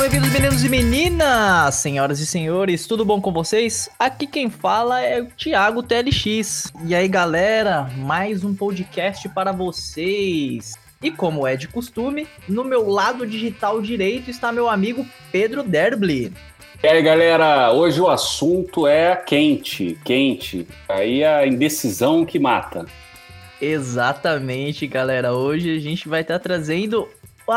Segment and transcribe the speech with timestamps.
[0.00, 3.90] sejam bem-vindos, meninos e meninas, senhoras e senhores, tudo bom com vocês?
[3.98, 6.72] Aqui quem fala é o Thiago TLX.
[6.86, 10.78] E aí, galera, mais um podcast para vocês.
[11.02, 16.32] E como é de costume, no meu lado digital direito está meu amigo Pedro Derbli.
[16.82, 20.66] E aí, galera, hoje o assunto é quente, quente.
[20.88, 22.86] Aí a indecisão que mata.
[23.60, 25.34] Exatamente, galera.
[25.34, 27.06] Hoje a gente vai estar trazendo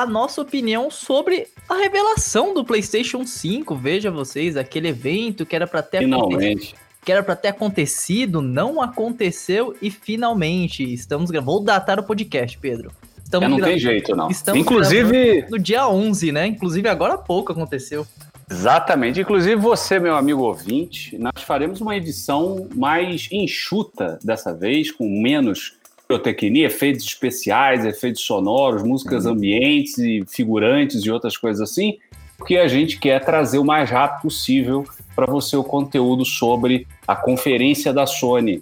[0.02, 3.76] a nossa opinião sobre a revelação do PlayStation 5.
[3.76, 8.82] Veja vocês, aquele evento que era para ter finalmente que era para ter acontecido, não
[8.82, 11.52] aconteceu e finalmente estamos gravando.
[11.52, 12.92] Vou datar o podcast, Pedro.
[13.24, 14.30] Estamos não tem jeito, não.
[14.30, 16.48] Estamos Inclusive no dia 11, né?
[16.48, 18.08] Inclusive agora há pouco aconteceu.
[18.50, 19.20] Exatamente.
[19.20, 25.76] Inclusive você, meu amigo ouvinte, nós faremos uma edição mais enxuta dessa vez, com menos
[26.08, 29.34] pirotecnia, efeitos especiais, efeitos sonoros, músicas uhum.
[29.34, 31.98] ambientes e figurantes e outras coisas assim,
[32.38, 37.16] porque a gente quer trazer o mais rápido possível para você o conteúdo sobre a
[37.16, 38.62] conferência da Sony.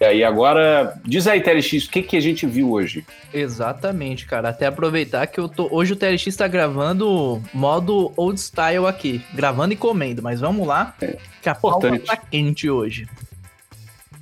[0.00, 3.04] E aí, agora, diz aí, TLX, o que, que a gente viu hoje?
[3.34, 4.48] Exatamente, cara.
[4.48, 5.68] Até aproveitar que eu tô.
[5.70, 9.20] Hoje o TLX está gravando modo old style aqui.
[9.34, 10.94] Gravando e comendo, mas vamos lá.
[11.02, 13.06] É, que a pauta tá quente hoje.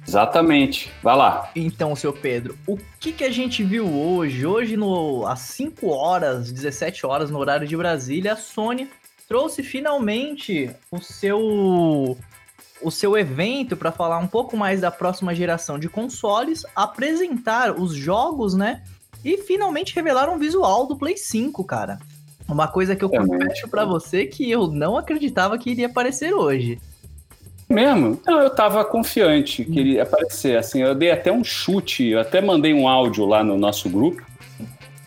[0.09, 0.91] Exatamente.
[1.03, 1.51] Vai lá.
[1.55, 4.47] Então, seu Pedro, o que, que a gente viu hoje?
[4.47, 8.89] Hoje, no, às 5 horas, 17 horas, no horário de Brasília, a Sony
[9.29, 12.17] trouxe finalmente o seu
[12.81, 17.93] o seu evento para falar um pouco mais da próxima geração de consoles, apresentar os
[17.93, 18.85] jogos, né?
[19.25, 21.99] E finalmente revelar um visual do Play 5, cara.
[22.49, 26.81] Uma coisa que eu confesso para você que eu não acreditava que iria aparecer hoje.
[27.69, 28.19] Mesmo?
[28.27, 30.57] Não, eu tava confiante que ele ia aparecer.
[30.57, 34.23] Assim, eu dei até um chute, eu até mandei um áudio lá no nosso grupo.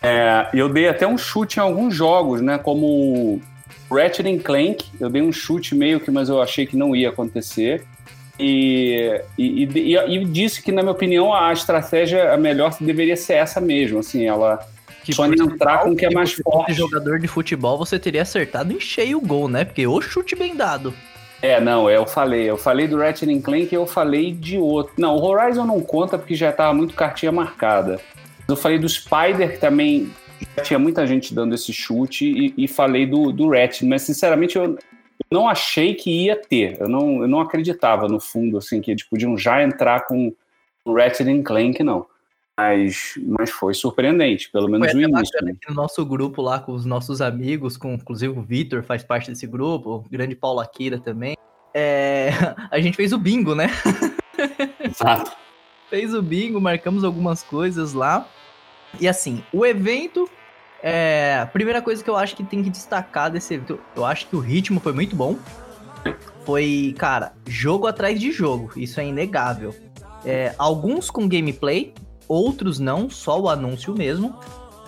[0.02, 2.58] É, eu dei até um chute em alguns jogos, né?
[2.58, 3.42] Como
[3.90, 7.84] Ratchet Clank, eu dei um chute meio que, mas eu achei que não ia acontecer.
[8.40, 13.34] E, e, e, e, disse que, na minha opinião, a estratégia a melhor deveria ser
[13.34, 14.00] essa mesmo.
[14.00, 14.60] Assim, ela
[15.04, 16.74] que só entrar com o que é mais forte.
[16.74, 19.66] jogador de futebol, você teria acertado em cheio o gol, né?
[19.66, 20.94] Porque o chute bem dado.
[21.42, 22.50] É, não, eu falei.
[22.50, 24.94] Eu falei do Ratchet Clank e eu falei de outro.
[24.98, 28.00] Não, o Horizon não conta porque já estava muito cartinha marcada.
[28.48, 30.12] Eu falei do Spider, que também
[30.64, 34.78] tinha muita gente dando esse chute, e, e falei do, do Ratchet, mas sinceramente eu
[35.32, 36.78] não achei que ia ter.
[36.80, 40.34] Eu não, eu não acreditava, no fundo, assim, que eles podiam já entrar com
[40.84, 42.06] o Ratchet Clank, não.
[42.58, 45.46] Mas, mas foi surpreendente, pelo menos foi o início.
[45.46, 45.54] Né?
[45.68, 49.48] No nosso grupo lá com os nossos amigos, com inclusive o Vitor faz parte desse
[49.48, 51.36] grupo, o grande Paulo Akira também.
[51.74, 52.30] É,
[52.70, 53.70] a gente fez o bingo, né?
[54.80, 55.32] Exato.
[55.90, 58.28] fez o bingo, marcamos algumas coisas lá.
[59.00, 60.30] E assim, o evento.
[60.84, 64.28] É, a primeira coisa que eu acho que tem que destacar desse evento, eu acho
[64.28, 65.38] que o ritmo foi muito bom.
[66.44, 69.76] Foi, cara, jogo atrás de jogo, isso é inegável.
[70.26, 71.94] É, alguns com gameplay,
[72.32, 74.34] outros não, só o anúncio mesmo.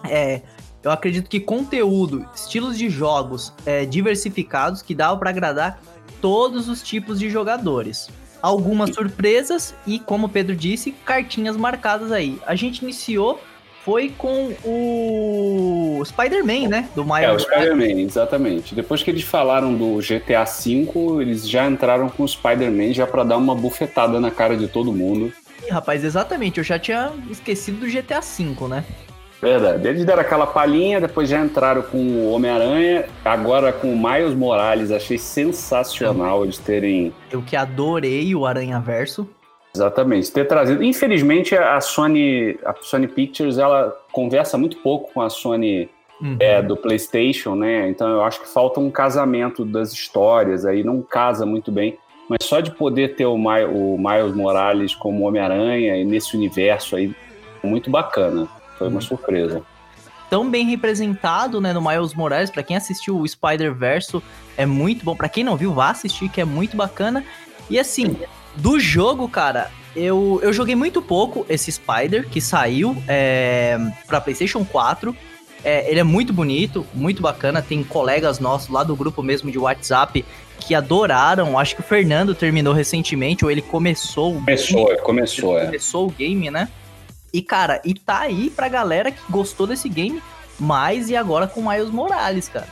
[0.09, 0.41] É,
[0.81, 5.81] eu acredito que conteúdo, estilos de jogos é, diversificados que dava para agradar
[6.21, 8.09] todos os tipos de jogadores.
[8.41, 12.39] Algumas surpresas e, como o Pedro disse, cartinhas marcadas aí.
[12.45, 13.39] A gente iniciou
[13.83, 16.89] foi com o Spider-Man, né?
[16.95, 17.23] Do Miles.
[17.23, 18.73] É, o Spider-Man, exatamente.
[18.73, 23.25] Depois que eles falaram do GTA V, eles já entraram com o Spider-Man já para
[23.25, 25.33] dar uma bufetada na cara de todo mundo
[25.69, 26.57] rapaz, exatamente.
[26.57, 28.83] Eu já tinha esquecido do GTA V, né?
[29.41, 29.85] Verdade.
[29.85, 34.89] Eles deram aquela palhinha, depois já entraram com o Homem-Aranha, agora com o Miles Morales.
[34.89, 37.13] Achei sensacional eles terem.
[37.29, 39.27] Eu que adorei o Aranha Verso.
[39.75, 40.83] Exatamente, ter trazido.
[40.83, 45.89] Infelizmente, a Sony, a Sony Pictures, ela conversa muito pouco com a Sony
[46.21, 46.37] uhum.
[46.39, 47.89] é, do PlayStation, né?
[47.89, 51.97] Então eu acho que falta um casamento das histórias aí, não casa muito bem.
[52.29, 56.95] Mas só de poder ter o, My, o Miles Morales como Homem-Aranha e nesse universo
[56.95, 57.13] aí,
[57.63, 58.47] muito bacana.
[58.77, 59.61] Foi uma surpresa.
[60.29, 62.49] Tão bem representado, né, no Miles Morales.
[62.49, 64.23] Para quem assistiu o Spider-Verso,
[64.57, 65.15] é muito bom.
[65.15, 67.23] Para quem não viu, vá assistir, que é muito bacana.
[67.69, 68.15] E assim,
[68.55, 73.77] do jogo, cara, eu, eu joguei muito pouco esse Spider que saiu é,
[74.07, 75.15] para PlayStation 4.
[75.63, 77.61] É, ele é muito bonito, muito bacana.
[77.61, 80.25] Tem colegas nossos lá do grupo mesmo de WhatsApp
[80.65, 81.59] que adoraram.
[81.59, 84.35] Acho que o Fernando terminou recentemente, ou ele começou.
[84.35, 85.65] Começou, game, começou, é.
[85.65, 86.69] Começou o game, né?
[87.33, 90.21] E, cara, e tá aí pra galera que gostou desse game
[90.59, 92.67] mais e agora com Miles Morales, cara.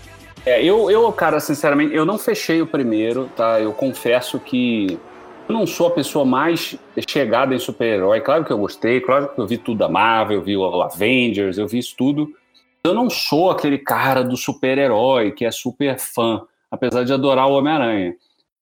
[0.46, 3.60] É, eu, eu, cara, sinceramente, eu não fechei o primeiro, tá?
[3.60, 5.00] Eu confesso que
[5.48, 6.78] eu não sou a pessoa mais
[7.08, 8.22] chegada em super-herói.
[8.22, 11.58] Claro que eu gostei, claro que eu vi tudo da Marvel, eu vi o Avengers,
[11.58, 12.34] eu vi isso tudo.
[12.84, 16.42] Eu não sou aquele cara do super-herói que é super fã,
[16.72, 18.16] apesar de adorar o Homem-Aranha.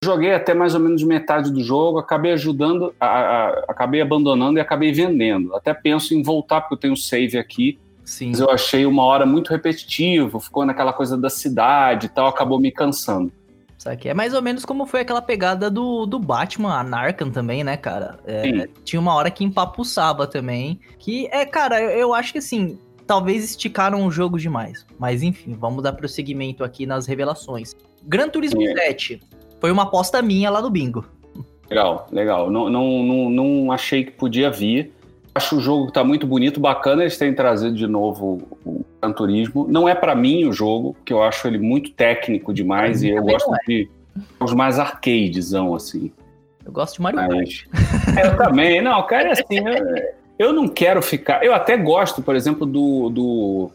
[0.03, 4.61] Joguei até mais ou menos metade do jogo, acabei ajudando, a, a, acabei abandonando e
[4.61, 5.53] acabei vendendo.
[5.56, 7.77] Até penso em voltar, porque eu tenho save aqui.
[8.06, 8.29] Sim.
[8.29, 12.59] Mas eu achei uma hora muito repetitivo, ficou naquela coisa da cidade e tal, acabou
[12.59, 13.31] me cansando.
[13.77, 14.09] Sabe?
[14.09, 17.77] É mais ou menos como foi aquela pegada do, do Batman, a Narcan também, né,
[17.77, 18.19] cara?
[18.25, 20.79] É, tinha uma hora que empapuçava também.
[20.97, 22.77] Que é, cara, eu, eu acho que assim,
[23.07, 24.85] talvez esticaram o jogo demais.
[24.97, 27.75] Mas enfim, vamos dar prosseguimento aqui nas revelações.
[28.03, 28.73] Gran Turismo é.
[28.73, 29.21] 7
[29.59, 31.05] foi uma aposta minha lá no bingo.
[31.69, 32.49] Legal, legal.
[32.49, 34.91] Não, não, não, não achei que podia vir.
[35.35, 39.13] Acho o jogo que tá muito bonito, bacana eles terem trazido de novo o Gran
[39.13, 39.67] Turismo.
[39.69, 43.21] Não é para mim o jogo, porque eu acho ele muito técnico demais e eu
[43.21, 43.57] gosto é.
[43.67, 43.89] de
[44.39, 46.11] jogos mais arcadezão, assim.
[46.65, 47.65] Eu gosto de Mario Kart.
[48.17, 48.81] É, eu também.
[48.81, 51.43] Não, cara, assim, eu, eu, não quero ficar...
[51.43, 53.71] Eu até gosto, por exemplo, do, do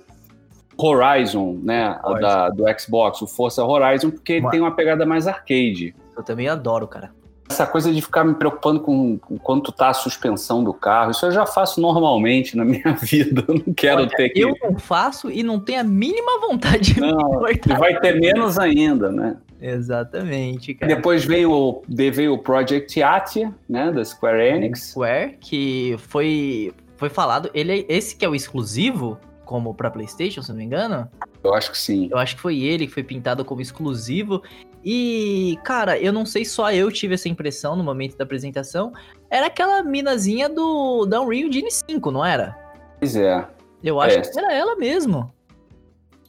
[0.77, 5.95] Horizon, né, da, do Xbox, o Forza Horizon, porque ele tem uma pegada mais arcade.
[6.17, 7.11] Eu também adoro, cara.
[7.49, 11.27] Essa coisa de ficar me preocupando com, com quanto tá a suspensão do carro, isso
[11.27, 13.45] eu já faço normalmente na minha vida.
[13.47, 14.41] Eu não quero Olha, ter que.
[14.41, 18.59] Eu não faço e não tenho a mínima vontade de não, me Vai ter menos
[18.59, 19.37] ainda, né?
[19.61, 20.95] Exatamente, cara.
[20.95, 24.91] Depois veio, veio o Project Atia, né, da Square Enix.
[24.91, 30.43] Square, que foi, foi falado, ele é, esse que é o exclusivo, como para PlayStation,
[30.43, 31.09] se não me engano.
[31.43, 32.09] Eu acho que sim.
[32.11, 34.43] Eu acho que foi ele que foi pintado como exclusivo.
[34.85, 38.93] E, cara, eu não sei só eu tive essa impressão no momento da apresentação.
[39.31, 42.57] Era aquela minazinha do da Unreal Engine 5, não era?
[42.99, 43.47] Pois é.
[43.83, 44.33] Eu acho Parece.
[44.33, 45.33] que era ela mesmo.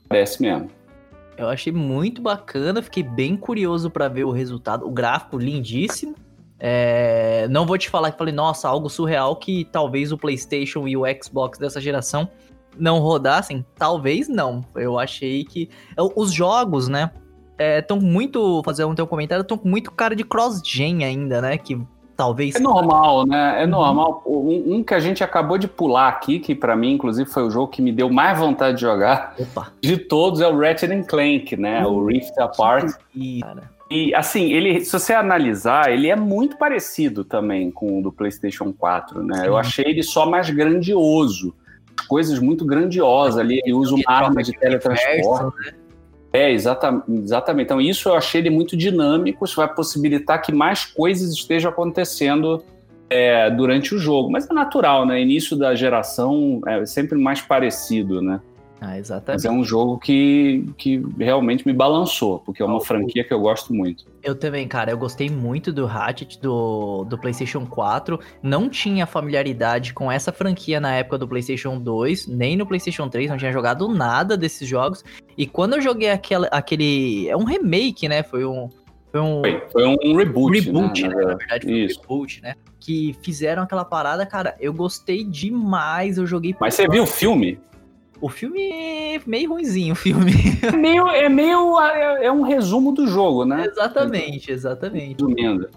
[0.08, 0.70] Parece mesmo.
[1.38, 4.88] Eu achei muito bacana, fiquei bem curioso para ver o resultado.
[4.88, 6.16] O gráfico lindíssimo.
[6.58, 7.48] É...
[7.50, 11.04] Não vou te falar que falei, nossa, algo surreal que talvez o PlayStation e o
[11.22, 12.30] Xbox dessa geração
[12.78, 13.66] não rodassem?
[13.78, 14.64] Talvez não.
[14.76, 15.70] Eu achei que.
[16.16, 17.12] Os jogos, né?
[17.58, 18.62] Estão é, muito.
[18.64, 21.58] Fazer um teu comentário, estão com muito cara de cross-gen ainda, né?
[21.58, 21.80] Que
[22.16, 22.56] talvez.
[22.56, 23.62] É normal, né?
[23.62, 23.72] É uhum.
[23.72, 24.24] normal.
[24.26, 27.50] Um, um, que a gente acabou de pular aqui, que para mim, inclusive, foi o
[27.50, 29.72] jogo que me deu mais vontade de jogar Opa.
[29.82, 31.86] de todos, é o Ratchet Clank, né?
[31.86, 31.94] Uhum.
[31.94, 32.94] O Rift Apart.
[33.16, 33.42] E,
[33.90, 38.74] e assim, ele, se você analisar, ele é muito parecido também com o do PlayStation
[38.74, 39.40] 4, né?
[39.40, 39.46] Sim.
[39.46, 41.54] Eu achei ele só mais grandioso
[42.08, 43.62] coisas muito grandiosas ali.
[43.64, 45.58] Ele usa uma arma de teletransporte.
[45.66, 45.74] Né?
[46.34, 47.66] É, exatamente, exatamente.
[47.66, 49.46] Então, isso eu achei ele muito dinâmico.
[49.46, 52.64] Isso vai possibilitar que mais coisas estejam acontecendo
[53.10, 54.30] é, durante o jogo.
[54.30, 55.22] Mas é natural, né?
[55.22, 58.42] Início da geração é sempre mais parecido, né?
[58.82, 59.44] Ah, exatamente.
[59.44, 63.40] Mas é um jogo que, que realmente me balançou, porque é uma franquia que eu
[63.40, 64.06] gosto muito.
[64.22, 68.20] Eu também, cara, eu gostei muito do Ratchet do, do PlayStation 4.
[68.44, 73.30] Não tinha familiaridade com essa franquia na época do PlayStation 2, nem no PlayStation 3,
[73.30, 75.04] não tinha jogado nada desses jogos.
[75.38, 77.28] E quando eu joguei aquela, aquele.
[77.30, 78.24] É um remake, né?
[78.24, 78.70] Foi um.
[79.12, 80.60] Foi um, foi, foi um reboot.
[80.60, 81.16] Reboot, né?
[81.16, 81.26] né?
[81.26, 82.00] Na verdade, foi Isso.
[82.00, 82.56] um reboot, né?
[82.80, 84.56] Que fizeram aquela parada, cara.
[84.60, 86.18] Eu gostei demais.
[86.18, 86.56] Eu joguei.
[86.60, 87.58] Mas você viu o filme?
[88.22, 90.32] O filme é meio ruimzinho, o filme.
[90.62, 91.80] É meio, é meio.
[91.82, 93.66] É, é um resumo do jogo, né?
[93.66, 95.22] Exatamente, exatamente.
[95.22, 95.70] Resumindo.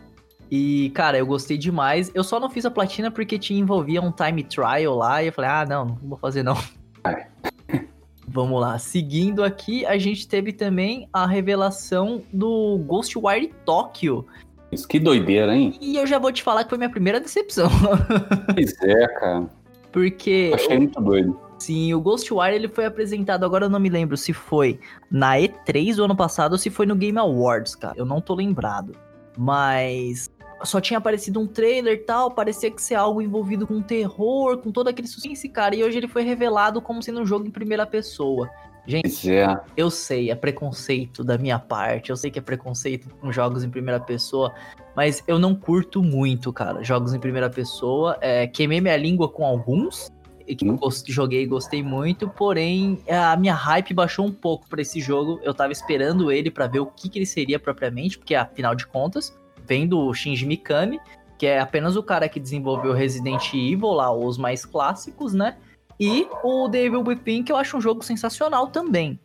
[0.50, 2.10] E, cara, eu gostei demais.
[2.14, 5.22] Eu só não fiz a platina porque te envolvia um time trial lá.
[5.22, 6.56] E eu falei, ah, não, não vou fazer não.
[7.04, 7.26] É.
[8.26, 8.78] Vamos lá.
[8.78, 14.24] Seguindo aqui, a gente teve também a revelação do Ghostwire Tokyo.
[14.70, 15.74] Isso, que doideira, hein?
[15.80, 17.68] E eu já vou te falar que foi minha primeira decepção.
[18.54, 19.46] Pois é, cara.
[19.92, 20.48] Porque.
[20.50, 21.47] Eu achei muito doido.
[21.58, 24.78] Sim, o Ghostwire ele foi apresentado, agora eu não me lembro se foi
[25.10, 27.94] na E3 do ano passado ou se foi no Game Awards, cara.
[27.96, 28.94] Eu não tô lembrado.
[29.36, 30.30] Mas
[30.64, 34.70] só tinha aparecido um trailer e tal, parecia que ser algo envolvido com terror, com
[34.70, 35.74] todo aquele suspense, cara.
[35.74, 38.48] E hoje ele foi revelado como sendo um jogo em primeira pessoa.
[38.86, 39.54] Gente, é.
[39.76, 43.68] eu sei, é preconceito da minha parte, eu sei que é preconceito com jogos em
[43.68, 44.54] primeira pessoa,
[44.96, 48.16] mas eu não curto muito, cara, jogos em primeira pessoa.
[48.22, 50.10] É, queimei minha língua com alguns,
[50.54, 55.00] que eu joguei e gostei muito, porém a minha hype baixou um pouco para esse
[55.00, 55.40] jogo.
[55.42, 58.86] Eu tava esperando ele para ver o que, que ele seria propriamente, porque afinal de
[58.86, 59.36] contas,
[59.66, 60.98] vem do Shinji Mikami,
[61.38, 65.56] que é apenas o cara que desenvolveu Resident Evil lá, os mais clássicos, né?
[66.00, 69.18] E o Devil Within, que eu acho um jogo sensacional também.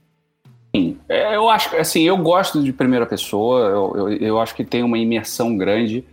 [0.76, 4.64] Sim, é, eu acho assim, eu gosto de primeira pessoa, eu, eu, eu acho que
[4.64, 6.04] tem uma imersão grande.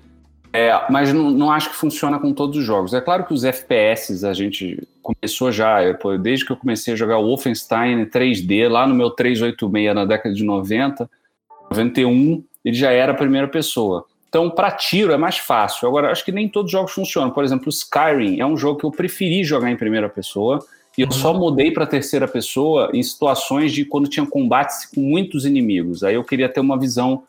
[0.53, 2.93] É, mas não, não, acho que funciona com todos os jogos.
[2.93, 6.97] É claro que os FPS a gente começou já, eu, desde que eu comecei a
[6.97, 11.09] jogar o Wolfenstein 3D, lá no meu 386 na década de 90,
[11.71, 14.05] 91, ele já era a primeira pessoa.
[14.29, 15.89] Então, para tiro é mais fácil.
[15.89, 17.31] Agora, acho que nem todos os jogos funcionam.
[17.31, 20.65] Por exemplo, o Skyrim é um jogo que eu preferi jogar em primeira pessoa
[20.97, 25.45] E eu só mudei para terceira pessoa em situações de quando tinha combates com muitos
[25.45, 26.05] inimigos.
[26.05, 27.25] Aí eu queria ter uma visão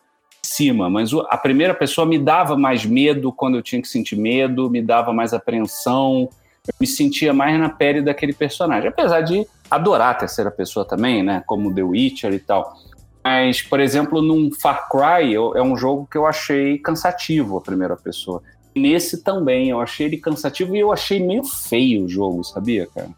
[0.52, 4.70] cima, mas a primeira pessoa me dava mais medo quando eu tinha que sentir medo,
[4.70, 6.30] me dava mais apreensão,
[6.68, 8.90] eu me sentia mais na pele daquele personagem.
[8.90, 11.44] Apesar de adorar a terceira pessoa também, né?
[11.46, 12.76] Como The Witcher e tal.
[13.24, 17.62] Mas, por exemplo, num Far Cry, eu, é um jogo que eu achei cansativo a
[17.62, 18.42] primeira pessoa.
[18.76, 23.10] Nesse também, eu achei ele cansativo e eu achei meio feio o jogo, sabia, cara?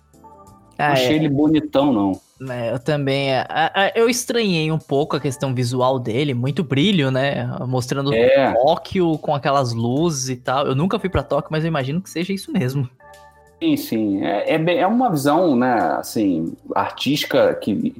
[0.78, 1.16] Ah, não achei é.
[1.16, 2.20] ele bonitão, não.
[2.50, 3.32] É, eu também.
[3.32, 7.46] É, eu estranhei um pouco a questão visual dele, muito brilho, né?
[7.68, 8.54] Mostrando é.
[8.54, 10.68] Tóquio com aquelas luzes e tal.
[10.68, 12.90] Eu nunca fui para Tóquio, mas eu imagino que seja isso mesmo.
[13.62, 14.26] Sim, sim.
[14.26, 17.96] É, é, é uma visão, né, assim, artística que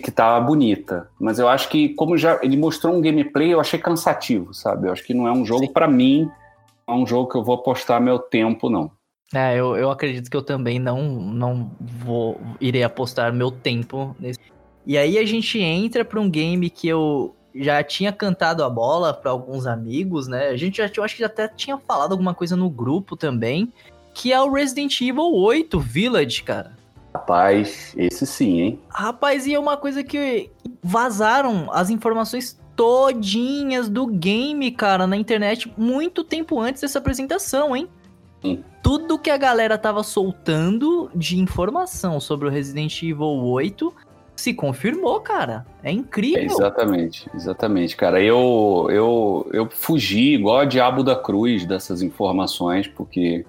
[0.00, 1.08] que tava bonita.
[1.20, 4.88] Mas eu acho que, como já ele mostrou um gameplay, eu achei cansativo, sabe?
[4.88, 6.30] Eu acho que não é um jogo para mim,
[6.86, 8.90] não é um jogo que eu vou apostar meu tempo, não.
[9.34, 14.38] É, eu, eu acredito que eu também não, não vou irei apostar meu tempo nesse.
[14.86, 19.12] E aí a gente entra para um game que eu já tinha cantado a bola
[19.12, 20.48] para alguns amigos, né?
[20.48, 23.72] A gente já eu acho que até tinha falado alguma coisa no grupo também,
[24.14, 26.76] que é o Resident Evil 8 Village, cara.
[27.14, 28.80] Rapaz, esse sim, hein?
[28.88, 30.50] Rapaz, e é uma coisa que
[30.82, 37.86] vazaram as informações todinhas do game, cara, na internet muito tempo antes dessa apresentação, hein?
[38.42, 38.62] Sim.
[38.82, 43.94] Tudo que a galera tava soltando de informação sobre o Resident Evil 8
[44.34, 45.64] se confirmou, cara.
[45.82, 46.40] É incrível.
[46.40, 48.20] É exatamente, exatamente, cara.
[48.20, 53.44] Eu, eu, eu fugi igual a Diabo da Cruz dessas informações, porque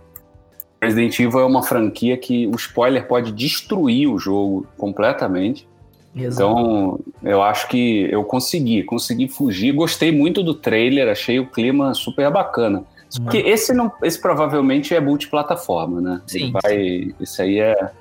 [0.81, 5.67] Resident Evil é uma franquia que o spoiler pode destruir o jogo completamente.
[6.15, 6.51] Exato.
[6.51, 9.71] Então, eu acho que eu consegui, consegui fugir.
[9.71, 12.83] Gostei muito do trailer, achei o clima super bacana.
[13.21, 16.21] Porque esse não, esse provavelmente é multiplataforma, né?
[16.25, 16.51] Sim.
[16.51, 17.91] Vai, esse aí é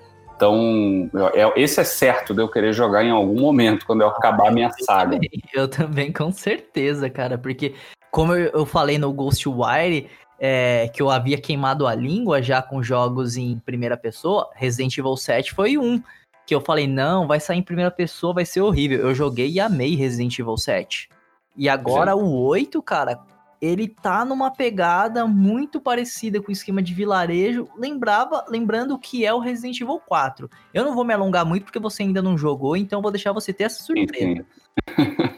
[0.42, 4.48] então, é, esse é certo de eu querer jogar em algum momento, quando eu acabar
[4.48, 5.14] a minha saga.
[5.14, 7.76] Eu também, eu também, com certeza, cara, porque
[8.10, 13.36] como eu, falei no Ghostwire, é, que eu havia queimado a língua já com jogos
[13.36, 16.02] em primeira pessoa, Resident Evil 7 foi um.
[16.44, 18.98] Que eu falei, não, vai sair em primeira pessoa, vai ser horrível.
[18.98, 21.08] Eu joguei e amei Resident Evil 7.
[21.56, 22.18] E agora Sim.
[22.18, 23.20] o 8, cara,
[23.62, 29.32] ele tá numa pegada muito parecida com o esquema de vilarejo, lembrava, lembrando que é
[29.32, 30.50] o Resident Evil 4.
[30.74, 33.52] Eu não vou me alongar muito porque você ainda não jogou, então vou deixar você
[33.52, 34.44] ter essa surpresa.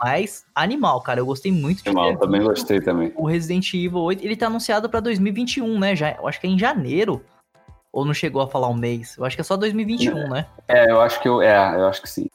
[0.02, 3.12] Mas animal, cara, eu gostei muito de Animal, também gostei também.
[3.14, 5.94] O Resident Evil 8, ele tá anunciado para 2021, né?
[5.94, 7.22] Já, eu acho que é em janeiro.
[7.92, 9.16] Ou não chegou a falar um mês?
[9.18, 10.46] Eu acho que é só 2021, é, né?
[10.66, 12.28] É, eu acho que eu, é, eu acho que sim.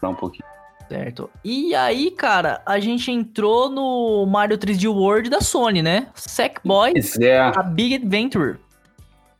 [0.00, 0.55] Pra um pouquinho.
[0.88, 1.28] Certo.
[1.44, 6.08] E aí, cara, a gente entrou no Mario 3D World da Sony, né?
[6.14, 7.38] Sackboy, é.
[7.38, 8.56] a Big Adventure.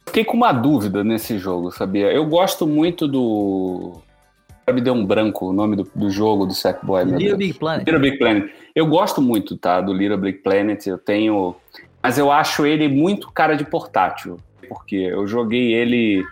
[0.07, 2.12] Fiquei com uma dúvida nesse jogo, sabia?
[2.12, 4.00] Eu gosto muito do.
[4.73, 7.05] Me deu um branco o nome do, do jogo do Sackboy.
[7.05, 7.87] Little Big Planet.
[7.87, 8.50] Little Big Planet.
[8.75, 9.81] Eu gosto muito, tá?
[9.81, 10.85] Do Little Big Planet.
[10.87, 11.55] Eu tenho.
[12.03, 14.38] Mas eu acho ele muito cara de portátil.
[14.69, 16.25] Porque eu joguei ele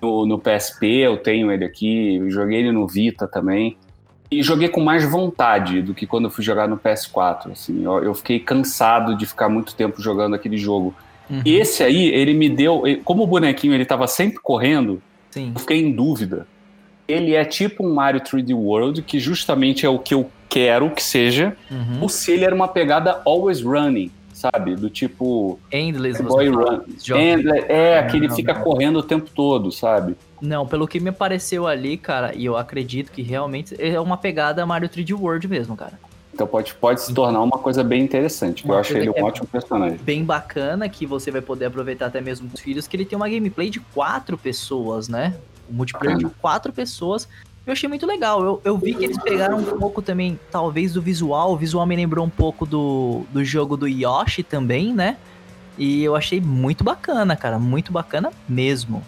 [0.00, 2.16] no, no PSP, eu tenho ele aqui.
[2.16, 3.76] Eu joguei ele no Vita também
[4.30, 7.52] e joguei com mais vontade do que quando eu fui jogar no PS4.
[7.52, 10.94] Assim, eu, eu fiquei cansado de ficar muito tempo jogando aquele jogo.
[11.28, 11.42] Uhum.
[11.44, 12.82] E esse aí, ele me deu.
[13.04, 15.52] Como o bonequinho ele estava sempre correndo, Sim.
[15.54, 16.46] eu fiquei em dúvida.
[17.08, 21.02] Ele é tipo um Mario 3D World, que justamente é o que eu quero que
[21.02, 22.02] seja, uhum.
[22.02, 24.76] ou se ele era uma pegada always running, sabe?
[24.76, 25.58] Do tipo.
[25.72, 26.82] Endless, Boy Run.
[27.16, 30.16] Endless, é, que ele fica correndo o tempo todo, sabe?
[30.40, 34.64] Não, pelo que me pareceu ali, cara, e eu acredito que realmente é uma pegada
[34.64, 35.98] Mario 3D World mesmo, cara.
[36.32, 39.46] Então pode, pode se tornar uma coisa bem interessante, eu acho ele um é ótimo
[39.46, 39.98] personagem.
[39.98, 43.28] Bem bacana, que você vai poder aproveitar até mesmo os filhos, que ele tem uma
[43.28, 45.34] gameplay de quatro pessoas, né?
[45.70, 47.28] Um multiplayer de quatro pessoas.
[47.66, 48.42] Eu achei muito legal.
[48.42, 51.52] Eu, eu vi que eles pegaram um pouco também, talvez, do visual.
[51.52, 55.18] O visual me lembrou um pouco do, do jogo do Yoshi também, né?
[55.76, 57.58] E eu achei muito bacana, cara.
[57.58, 59.02] Muito bacana mesmo.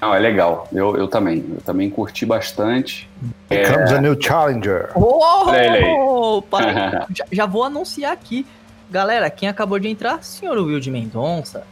[0.00, 0.68] Não, é legal.
[0.72, 1.44] Eu, eu também.
[1.54, 3.08] Eu também curti bastante.
[3.50, 3.94] Here é...
[3.94, 4.90] a new challenger.
[4.94, 5.46] Oh,
[7.14, 8.46] já, já, vou anunciar aqui.
[8.90, 10.22] Galera, quem acabou de entrar?
[10.22, 11.64] Senhor Will de Mendonça.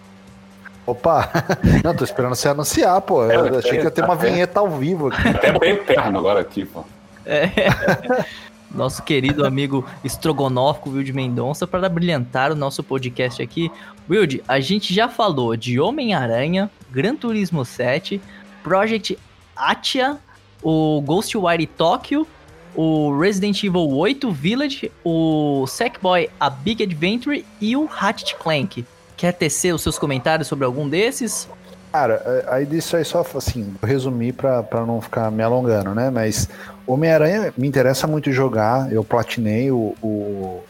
[0.86, 1.30] Opa!
[1.84, 3.24] Não, tô esperando você anunciar, pô.
[3.24, 5.28] Eu é, achei que ia ter uma vinheta ao vivo aqui.
[5.28, 6.84] Até bem perno agora aqui, pô.
[7.24, 7.48] É.
[8.74, 13.70] Nosso querido amigo estrogonófico Wilde Mendonça para brilhantar o nosso podcast aqui.
[14.08, 18.20] Wilde, a gente já falou de Homem-Aranha, Gran Turismo 7,
[18.62, 19.18] Project
[19.56, 20.18] Atia,
[20.62, 22.26] o Ghostwire Tokyo,
[22.74, 28.84] o Resident Evil 8 Village, o Sackboy A Big Adventure e o Hatchet Clank.
[29.16, 31.48] Quer tecer os seus comentários sobre algum desses?
[31.92, 36.10] Cara, é, aí disso aí só assim, resumir pra, pra não ficar me alongando, né?
[36.10, 36.48] Mas
[36.86, 38.90] Homem-Aranha me interessa muito jogar.
[38.92, 40.62] Eu platinei o, o,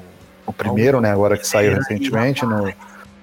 [0.45, 1.13] o primeiro, né?
[1.13, 2.73] Agora que saiu recentemente no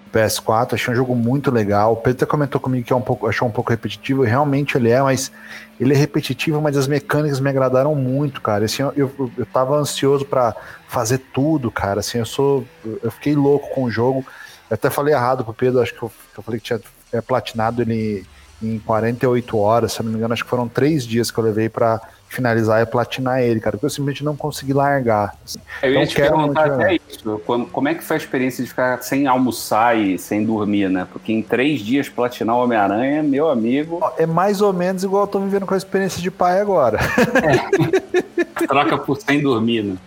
[0.09, 0.73] PS4.
[0.73, 1.93] Achei um jogo muito legal.
[1.93, 4.23] O Pedro comentou comigo que é um pouco, achou um pouco repetitivo.
[4.23, 5.31] Realmente ele é, mas
[5.79, 8.65] ele é repetitivo, mas as mecânicas me agradaram muito, cara.
[8.65, 10.55] Assim, eu, eu, eu tava ansioso para
[10.87, 11.99] fazer tudo, cara.
[11.99, 12.65] Assim, eu sou.
[13.03, 14.25] Eu fiquei louco com o jogo.
[14.69, 17.81] Eu até falei errado pro Pedro, acho que eu, eu falei que tinha é, platinado
[17.81, 18.25] ele
[18.61, 21.43] em 48 horas, se eu não me engano, acho que foram três dias que eu
[21.43, 25.35] levei para finalizar e platinar ele, cara, porque eu simplesmente não consegui largar.
[25.43, 25.59] Assim.
[25.81, 28.69] Eu ia então, te perguntar até isso, como, como, é que foi a experiência de
[28.69, 31.07] ficar sem almoçar e sem dormir, né?
[31.11, 33.99] Porque em três dias platinar o Homem-Aranha, meu amigo...
[34.17, 36.99] É mais ou menos igual eu tô vivendo com a experiência de pai agora.
[37.43, 38.67] É.
[38.67, 39.97] Troca por sem dormir, né?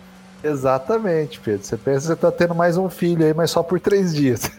[0.41, 1.65] Exatamente, Pedro.
[1.65, 4.49] Você pensa que você tá tendo mais um filho aí, mas só por três dias.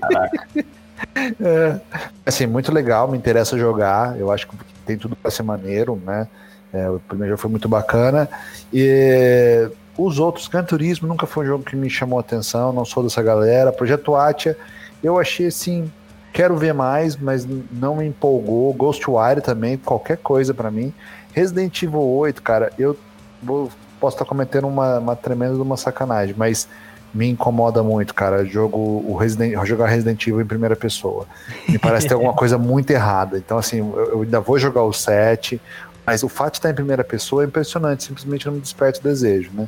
[0.00, 0.48] Caraca.
[1.16, 1.80] É,
[2.26, 4.18] assim, muito legal, me interessa jogar.
[4.18, 6.28] Eu acho que tem tudo para ser maneiro, né?
[6.72, 8.28] É, o primeiro jogo foi muito bacana.
[8.72, 13.02] E os outros, Gran Turismo nunca foi um jogo que me chamou atenção, não sou
[13.02, 13.72] dessa galera.
[13.72, 14.56] Projeto Atia,
[15.02, 15.90] eu achei assim,
[16.32, 18.72] quero ver mais, mas não me empolgou.
[18.74, 20.92] Ghostwire também, qualquer coisa para mim.
[21.32, 22.96] Resident Evil 8, cara, eu
[23.42, 26.68] vou, posso estar cometendo uma, uma tremenda uma sacanagem, mas
[27.14, 28.44] me incomoda muito, cara.
[28.44, 31.26] Jogo o Resident, jogar Resident Evil em primeira pessoa.
[31.68, 33.38] Me parece ter alguma coisa muito errada.
[33.38, 35.60] Então, assim, eu, eu ainda vou jogar o 7.
[36.04, 39.02] Mas o fato de estar em primeira pessoa é impressionante, simplesmente não me desperta o
[39.02, 39.66] desejo, né?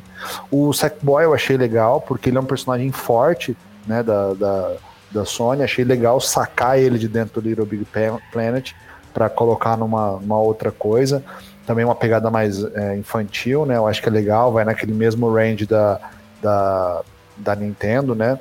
[0.51, 4.73] O Sackboy eu achei legal, porque ele é um personagem forte, né, da, da,
[5.11, 7.87] da Sony, achei legal sacar ele de dentro do Little Big
[8.31, 8.73] Planet
[9.11, 11.23] para colocar numa, numa outra coisa.
[11.65, 13.75] Também uma pegada mais é, infantil, né?
[13.75, 15.99] Eu acho que é legal, vai naquele mesmo range da,
[16.39, 17.01] da
[17.37, 18.39] da Nintendo, né?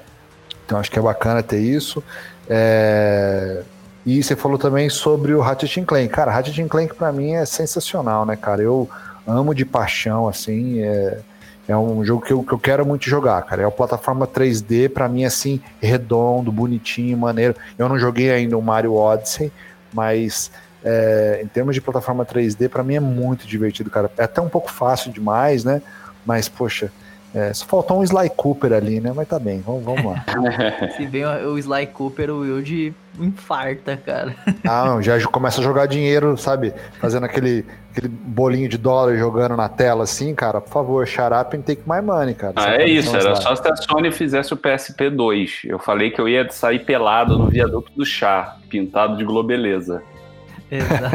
[0.65, 2.03] Então acho que é bacana ter isso.
[2.49, 3.63] É...
[4.05, 6.09] E você falou também sobre o Ratchet Clank.
[6.09, 8.63] Cara, Ratchet Clank para mim é sensacional, né, cara?
[8.63, 8.89] Eu
[9.27, 10.81] amo de paixão, assim.
[10.81, 11.19] É,
[11.69, 13.63] é um jogo que eu, que eu quero muito jogar, cara.
[13.63, 17.57] É uma plataforma 3D, para mim, assim, redondo, bonitinho, maneiro.
[17.77, 19.51] Eu não joguei ainda o Mario Odyssey,
[19.93, 20.53] mas
[20.85, 24.09] é, em termos de plataforma 3D, para mim é muito divertido, cara.
[24.17, 25.83] É até um pouco fácil demais, né?
[26.25, 26.93] Mas, poxa,
[27.37, 29.13] é, só faltou um Sly Cooper ali, né?
[29.15, 30.25] Mas tá bem, vamos, vamos lá.
[30.97, 34.35] Se vem o Sly Cooper, o Wilde infarta, cara.
[34.67, 36.73] Ah, não, já começa a jogar dinheiro, sabe?
[36.99, 40.63] Fazendo aquele, aquele bolinho de dólar jogando na tela assim, cara.
[40.63, 42.55] Por favor, shut up and take my money, cara.
[42.57, 45.61] Ah, é isso, era só se a Sony fizesse o PSP 2.
[45.67, 50.03] Eu falei que eu ia sair pelado no viaduto do chá, pintado de globeleza.
[50.71, 51.07] Exato.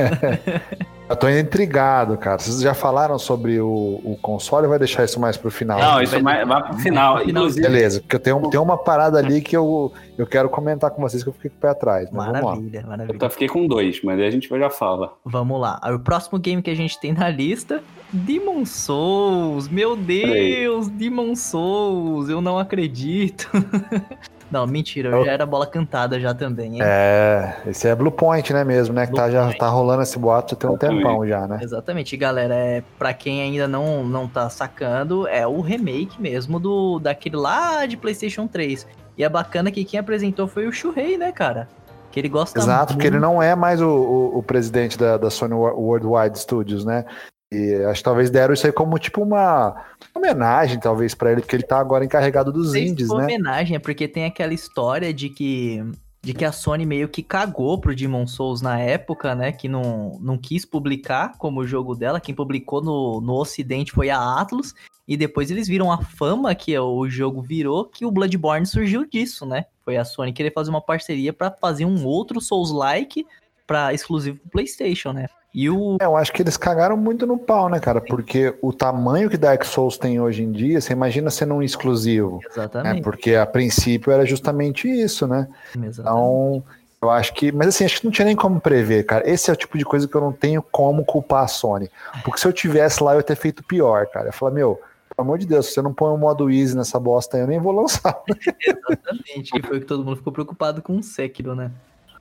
[1.11, 2.39] Eu tô intrigado, cara.
[2.39, 5.77] Vocês já falaram sobre o, o console ou vai deixar isso mais pro final?
[5.77, 7.21] Não, isso vai, vai pro final.
[7.21, 7.61] Inclusive.
[7.61, 11.21] Beleza, porque eu tenho, tenho uma parada ali que eu, eu quero comentar com vocês
[11.21, 12.09] que eu fiquei com o pé atrás.
[12.11, 13.17] maravilha, maravilha.
[13.19, 15.13] Eu fiquei com dois, mas aí a gente já fala.
[15.25, 15.81] Vamos lá.
[15.93, 22.29] O próximo game que a gente tem na lista Demon Souls, meu Deus, Demon Souls,
[22.29, 23.49] eu não acredito.
[24.51, 26.79] Não, mentira, eu já era bola cantada já também, hein?
[26.83, 29.05] É, esse é Blue Point, né, mesmo, né?
[29.05, 31.59] Blue que tá, já tá rolando esse boato tem um tempão já, né?
[31.61, 32.53] Exatamente, galera.
[32.53, 37.85] É, pra quem ainda não, não tá sacando, é o remake mesmo do daquele lá
[37.85, 38.85] de PlayStation 3.
[39.17, 41.69] E é bacana que quem apresentou foi o Shuhei, né, cara?
[42.11, 42.93] Que ele gosta Exato, muito.
[42.95, 47.05] porque ele não é mais o, o, o presidente da, da Sony Worldwide Studios, né?
[47.51, 49.75] E acho que talvez deram isso aí como tipo uma
[50.15, 53.15] homenagem, talvez, para ele, porque ele tá agora encarregado dos indies, né?
[53.15, 55.83] homenagem, é porque tem aquela história de que
[56.23, 59.51] de que a Sony meio que cagou pro Demon Souls na época, né?
[59.51, 62.21] Que não, não quis publicar como jogo dela.
[62.21, 64.75] Quem publicou no, no Ocidente foi a Atlus.
[65.07, 69.47] E depois eles viram a fama que o jogo virou, que o Bloodborne surgiu disso,
[69.47, 69.65] né?
[69.83, 73.25] Foi a Sony querer fazer uma parceria para fazer um outro Souls-like
[73.65, 75.27] para exclusivo pro PlayStation, né?
[75.53, 75.97] E o...
[75.99, 77.99] É, eu acho que eles cagaram muito no pau, né, cara?
[77.99, 82.37] Porque o tamanho que Dark Souls tem hoje em dia, você imagina sendo um exclusivo.
[82.37, 82.49] Né?
[82.49, 82.95] Exatamente.
[82.95, 83.01] Né?
[83.01, 85.47] Porque a princípio era justamente isso, né?
[85.75, 85.99] Exatamente.
[85.99, 86.63] Então,
[87.01, 87.51] eu acho que.
[87.51, 89.29] Mas assim, acho que não tinha nem como prever, cara.
[89.29, 91.89] Esse é o tipo de coisa que eu não tenho como culpar a Sony.
[92.23, 94.29] Porque se eu tivesse lá, eu ia ter feito pior, cara.
[94.29, 94.79] Eu falar, meu.
[95.13, 97.47] Pelo amor de Deus, se você não põe um modo easy nessa bosta aí, eu
[97.47, 98.17] nem vou lançar.
[98.65, 101.69] Exatamente, que foi que todo mundo ficou preocupado com o Sekiro, né?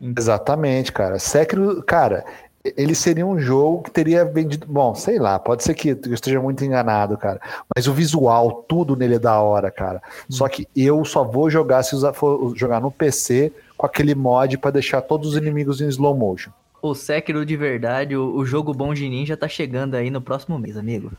[0.00, 1.18] Exatamente, cara.
[1.18, 2.24] Sekiro, cara,
[2.64, 4.66] ele seria um jogo que teria vendido.
[4.66, 7.40] Bom, sei lá, pode ser que eu esteja muito enganado, cara.
[7.74, 10.02] Mas o visual, tudo nele é da hora, cara.
[10.28, 10.32] Hum.
[10.32, 14.72] Só que eu só vou jogar se for jogar no PC com aquele mod para
[14.72, 16.50] deixar todos os inimigos em slow motion.
[16.82, 20.58] O Sekiro de verdade, o, o, jogo bom de ninja tá chegando aí no próximo
[20.58, 21.12] mês, amigo.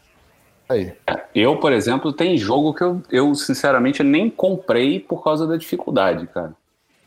[0.67, 0.93] Aí.
[1.35, 6.25] Eu, por exemplo, tem jogo que eu, eu sinceramente nem comprei por causa da dificuldade,
[6.27, 6.53] cara.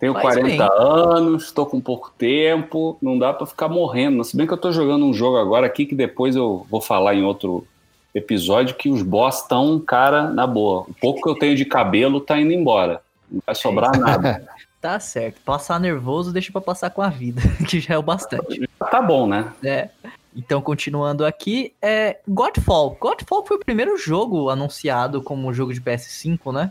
[0.05, 0.61] Tenho Faz 40 bem.
[0.79, 4.23] anos, tô com pouco tempo, não dá pra ficar morrendo.
[4.23, 7.15] Se bem que eu tô jogando um jogo agora aqui que depois eu vou falar
[7.15, 7.67] em outro
[8.15, 10.83] episódio que os boss estão, cara, na boa.
[10.83, 13.01] O pouco que eu tenho de cabelo tá indo embora.
[13.31, 14.47] Não vai sobrar nada.
[14.79, 15.41] Tá certo.
[15.41, 18.69] Passar nervoso, deixa pra passar com a vida, que já é o bastante.
[18.91, 19.51] tá bom, né?
[19.65, 19.89] É.
[20.37, 22.95] Então, continuando aqui, é Godfall.
[23.01, 26.71] Godfall foi o primeiro jogo anunciado como jogo de PS5, né?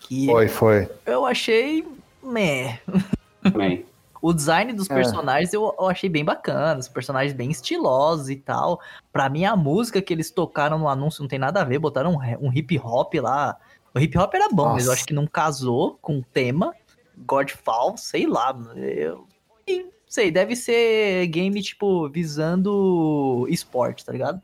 [0.00, 0.88] Que Foi, foi.
[1.06, 1.82] eu achei.
[2.26, 2.80] Meh.
[4.20, 4.94] O design dos É.
[4.94, 8.80] personagens eu, eu achei bem bacana, os personagens bem estilosos e tal.
[9.12, 12.14] Pra mim, a música que eles tocaram no anúncio não tem nada a ver, botaram
[12.14, 13.56] um, um hip hop lá.
[13.94, 14.98] O hip hop era bom, mas eu Nossa.
[14.98, 16.74] acho que não casou com o tema.
[17.26, 18.54] Godfall, sei lá.
[18.74, 19.26] Eu
[20.08, 24.40] sei, deve ser game, tipo, visando esporte, tá ligado?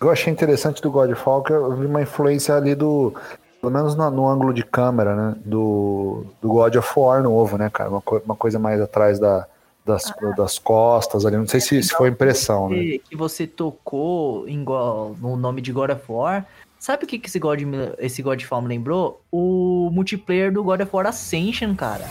[0.00, 3.14] Eu achei interessante do Godfall que eu vi uma influência ali do.
[3.60, 5.36] Pelo menos no, no ângulo de câmera, né?
[5.44, 7.90] Do, do God of War novo, né, cara?
[7.90, 9.46] Uma, co- uma coisa mais atrás da,
[9.84, 11.36] das, das costas ali.
[11.36, 12.76] Não sei se, se foi impressão, né?
[12.76, 16.46] Que, que você tocou em no nome de God of War.
[16.78, 17.60] Sabe o que, que esse, God,
[17.98, 19.20] esse Godfall me lembrou?
[19.30, 22.04] O multiplayer do God of War Ascension, cara.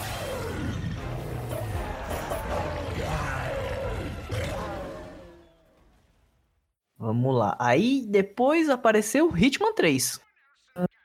[6.98, 7.56] Vamos lá.
[7.60, 10.20] Aí depois apareceu o Hitman 3.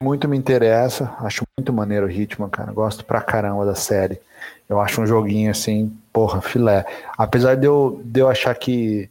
[0.03, 1.15] Muito me interessa.
[1.21, 2.73] Acho muito maneiro o Hitman, cara.
[2.73, 4.21] Gosto pra caramba da série.
[4.69, 6.85] Eu acho um joguinho assim, porra, filé.
[7.17, 9.09] Apesar de eu, de eu achar que.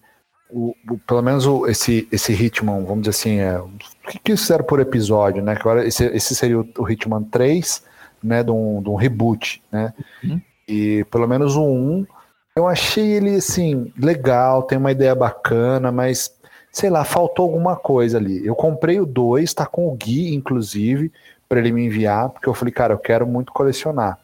[0.49, 3.69] O, o- pelo menos o- esse, esse Hitman, vamos dizer assim, é, o
[4.07, 5.55] que, que fizeram por episódio, né?
[5.59, 7.83] Agora esse, esse seria o, o Hitman 3,
[8.23, 8.43] né?
[8.43, 9.91] De um, de um reboot, né?
[10.23, 10.39] Uhum.
[10.67, 12.05] E pelo menos o 1,
[12.55, 16.31] eu achei ele assim, legal, tem uma ideia bacana, mas
[16.73, 18.43] sei lá, faltou alguma coisa ali.
[18.43, 21.13] Eu comprei o 2, tá com o Gui, inclusive,
[21.47, 24.17] para ele me enviar, porque eu falei, cara, eu quero muito colecionar,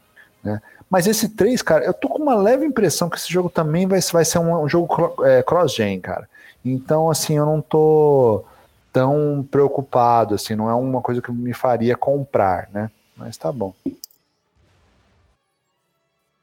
[0.43, 0.59] né?
[0.89, 3.99] Mas esse 3, cara, eu tô com uma leve impressão que esse jogo também vai,
[4.11, 6.27] vai ser um, um jogo é, cross-gen, cara.
[6.65, 8.43] Então, assim, eu não tô
[8.91, 12.89] tão preocupado, assim, não é uma coisa que me faria comprar, né?
[13.15, 13.75] Mas tá bom.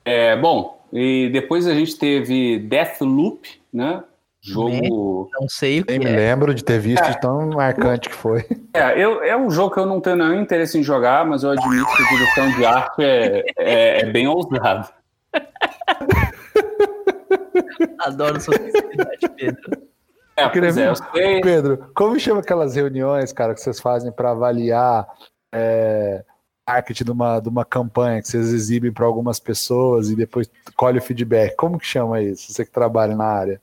[0.04, 4.04] É, bom, e depois a gente teve Deathloop, né?
[4.46, 5.28] Jogo.
[5.40, 6.16] Não sei o que Nem me é.
[6.16, 8.46] lembro de ter visto de tão marcante que foi.
[8.72, 11.50] É, eu, é um jogo que eu não tenho nenhum interesse em jogar, mas eu
[11.50, 14.88] admito que a direção de arte é, é, é bem ousada.
[18.00, 19.82] Adoro sua sinceridade, Pedro.
[20.36, 21.40] É, queria é, sei.
[21.40, 25.08] Pedro, como chama aquelas reuniões, cara, que vocês fazem para avaliar
[25.52, 26.22] é,
[26.68, 30.98] marketing de uma, de uma campanha que vocês exibem para algumas pessoas e depois colhe
[30.98, 31.56] o feedback?
[31.56, 32.52] Como que chama isso?
[32.52, 33.60] Você que trabalha na área.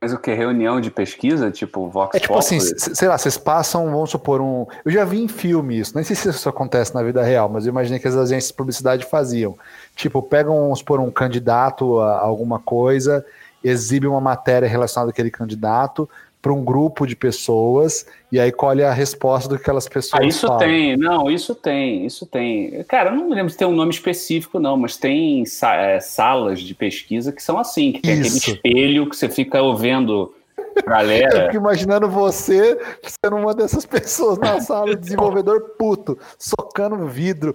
[0.00, 0.32] Mas o que?
[0.34, 2.78] Reunião de pesquisa, tipo Vox É tipo assim, Populi?
[2.78, 4.66] c- sei lá, vocês passam, vamos supor, um.
[4.84, 7.64] Eu já vi em filme isso, nem sei se isso acontece na vida real, mas
[7.64, 9.56] eu imaginei que as agências de publicidade faziam.
[9.94, 13.24] Tipo, pegam, vamos supor, um candidato a alguma coisa,
[13.64, 16.08] exibe uma matéria relacionada àquele candidato
[16.40, 20.26] para um grupo de pessoas e aí colhe a resposta do que aquelas pessoas Ah,
[20.26, 20.58] isso falam.
[20.58, 22.84] tem, não, isso tem, isso tem.
[22.84, 25.98] Cara, eu não me lembro se tem um nome específico, não, mas tem sa- é,
[25.98, 28.38] salas de pesquisa que são assim, que tem Isso.
[28.38, 30.32] aquele espelho que você fica ouvindo
[30.76, 31.44] Eu galera.
[31.46, 37.54] fico imaginando você sendo uma dessas pessoas na sala, desenvolvedor puto, socando vidro.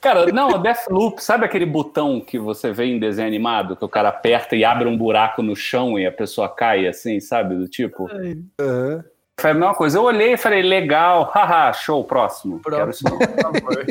[0.00, 4.10] Cara, não, Deathloop, sabe aquele botão que você vê em desenho animado, que o cara
[4.10, 7.54] aperta e abre um buraco no chão e a pessoa cai assim, sabe?
[7.54, 8.08] Do tipo.
[8.60, 9.04] Aham.
[9.40, 9.98] Foi a mesma coisa.
[9.98, 12.60] Eu olhei e falei, legal, haha, show, próximo.
[12.62, 13.18] Quero isso não.
[13.18, 13.86] Por favor.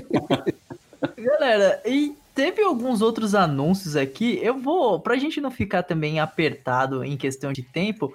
[1.17, 4.39] Galera, e teve alguns outros anúncios aqui.
[4.41, 8.13] Eu vou, pra gente não ficar também apertado em questão de tempo,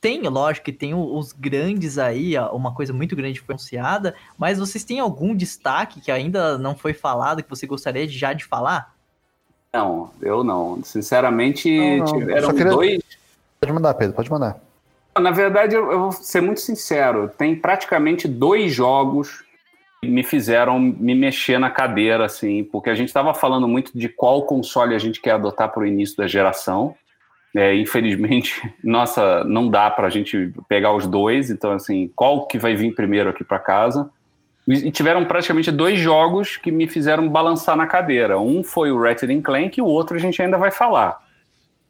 [0.00, 4.84] tem, lógico que tem os grandes aí, uma coisa muito grande foi anunciada, mas vocês
[4.84, 8.94] têm algum destaque que ainda não foi falado que você gostaria de, já de falar?
[9.72, 10.82] Não, eu não.
[10.82, 12.04] Sinceramente, Não, não.
[12.06, 13.02] tiveram queria- dois.
[13.60, 14.56] Pode mandar, Pedro, pode mandar.
[15.18, 17.28] Na verdade, eu, eu vou ser muito sincero.
[17.36, 19.42] Tem praticamente dois jogos
[20.00, 24.08] que me fizeram me mexer na cadeira, assim, porque a gente estava falando muito de
[24.08, 26.94] qual console a gente quer adotar para o início da geração.
[27.58, 31.50] É, infelizmente, nossa, não dá para a gente pegar os dois.
[31.50, 34.08] Então, assim, qual que vai vir primeiro aqui para casa?
[34.68, 38.38] E tiveram praticamente dois jogos que me fizeram balançar na cadeira.
[38.38, 41.18] Um foi o Ratchet Clank e o outro a gente ainda vai falar.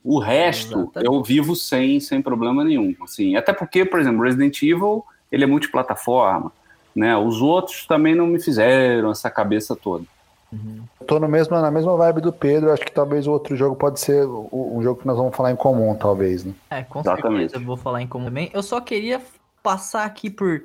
[0.02, 1.07] O resto Exatamente.
[1.12, 2.94] eu vivo sem, sem problema nenhum.
[3.02, 6.50] Assim, até porque, por exemplo, Resident Evil ele é multiplataforma.
[6.96, 7.14] Né?
[7.16, 10.04] Os outros também não me fizeram essa cabeça toda.
[10.52, 13.76] Eu tô no mesmo, na mesma vibe do Pedro, acho que talvez o outro jogo
[13.76, 16.54] pode ser o- um jogo que nós vamos falar em comum, talvez, né?
[16.70, 17.50] É, com Exatamente.
[17.50, 18.50] certeza eu vou falar em comum também.
[18.52, 19.20] Eu só queria
[19.62, 20.62] passar aqui por,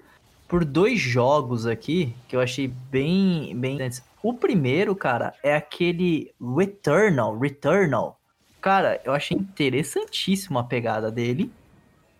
[0.48, 3.78] por dois jogos aqui que eu achei bem, bem
[4.22, 8.20] O primeiro, cara, é aquele Returnal, Returnal.
[8.62, 11.52] Cara, eu achei interessantíssima a pegada dele.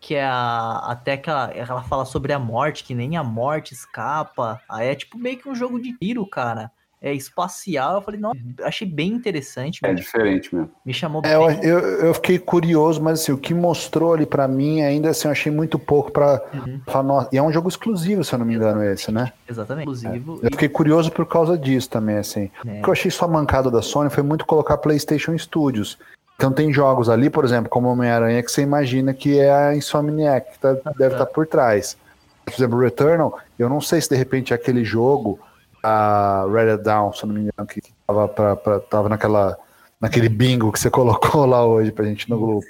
[0.02, 3.74] Que é a, até que ela, ela fala sobre a morte, que nem a morte
[3.74, 4.62] escapa.
[4.68, 6.70] Aí é tipo meio que um jogo de tiro, cara
[7.04, 7.96] é, espacial.
[7.96, 8.56] Eu falei, não, uhum.
[8.64, 9.82] achei bem interessante.
[9.84, 10.72] É diferente mesmo.
[10.86, 11.60] Me chamou é, bem.
[11.62, 15.34] Eu, eu, fiquei curioso, mas assim, o que mostrou ali para mim, ainda assim, eu
[15.34, 17.04] achei muito pouco para uhum.
[17.04, 17.28] nós.
[17.34, 19.34] E é um jogo exclusivo, se eu não me engano, esse, né?
[19.48, 19.92] Exatamente.
[19.92, 20.40] Exclusivo.
[20.42, 20.48] É.
[20.48, 22.50] Eu fiquei curioso por causa disso também, assim.
[22.66, 22.80] É.
[22.80, 25.98] O que eu achei só mancado da Sony foi muito colocar PlayStation Studios.
[26.38, 30.54] Então tem jogos ali, por exemplo, como Homem-Aranha, que você imagina que é a Insomniac
[30.54, 31.98] que tá, deve estar tá por trás.
[32.46, 35.40] Por exemplo, Returnal, eu não sei se de repente é aquele jogo
[35.84, 39.58] a Red Down, se não me engano, que tava, pra, pra, tava naquela,
[40.00, 42.68] naquele bingo que você colocou lá hoje pra gente no grupo.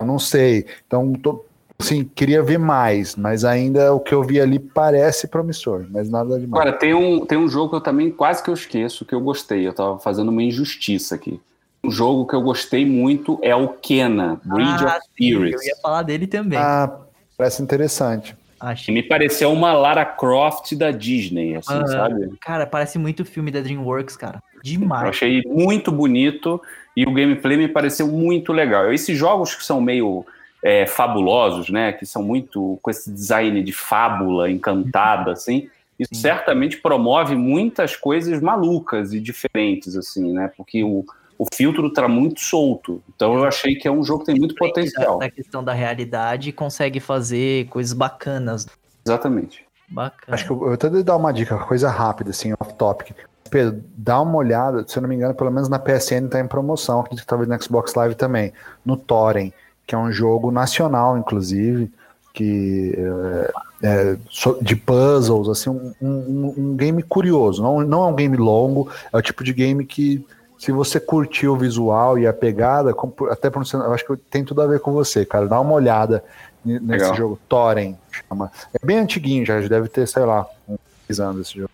[0.00, 0.66] Eu não sei.
[0.86, 1.44] Então, tô,
[1.78, 6.40] assim, queria ver mais, mas ainda o que eu vi ali parece promissor, mas nada
[6.40, 6.62] demais.
[6.62, 9.20] Agora, tem um, tem um jogo que eu também quase que eu esqueço, que eu
[9.20, 9.66] gostei.
[9.66, 11.40] Eu tava fazendo uma injustiça aqui.
[11.84, 15.62] Um jogo que eu gostei muito é o Kena, Bridge ah, of Spirits.
[15.62, 16.58] Eu ia falar dele também.
[16.58, 16.90] Ah,
[17.36, 18.34] parece interessante.
[18.64, 18.90] Acho.
[18.90, 22.30] me pareceu uma Lara Croft da Disney, assim, ah, sabe?
[22.40, 24.42] Cara, parece muito filme da DreamWorks, cara.
[24.62, 25.02] Demais.
[25.02, 26.60] Eu achei muito bonito
[26.96, 28.90] e o gameplay me pareceu muito legal.
[28.90, 30.24] Esses jogos que são meio
[30.62, 31.92] é, fabulosos, né?
[31.92, 35.68] Que são muito com esse design de fábula encantada, assim.
[35.98, 36.22] Isso Sim.
[36.22, 40.50] certamente promove muitas coisas malucas e diferentes, assim, né?
[40.56, 41.04] Porque o,
[41.38, 43.02] o filtro tá muito solto.
[43.14, 45.18] Então eu achei que é um jogo que tem muito potencial.
[45.18, 48.66] Na questão da realidade, consegue fazer coisas bacanas.
[49.06, 49.64] Exatamente.
[49.88, 50.34] Bacana.
[50.34, 53.14] Acho que eu, eu até dar uma dica, coisa rápida, assim, off-topic.
[53.50, 56.46] Pedro, dá uma olhada, se eu não me engano, pelo menos na PSN tá em
[56.46, 58.52] promoção, acredito que talvez no Xbox Live também,
[58.84, 59.52] no Thorin,
[59.86, 61.92] que é um jogo nacional, inclusive,
[62.32, 64.16] que é, é,
[64.60, 67.62] de puzzles, assim, um, um, um, game curioso.
[67.62, 70.26] Não, não é um game longo, é o tipo de game que
[70.58, 72.94] se você curtiu o visual e a pegada,
[73.30, 75.46] até pronunciando, eu acho que tem tudo a ver com você, cara.
[75.46, 76.24] Dá uma olhada
[76.64, 77.14] nesse Legal.
[77.14, 77.38] jogo.
[77.48, 78.50] Thorin chama.
[78.72, 81.70] É bem antiguinho já, já deve ter, sei lá, uns anos esse jogo.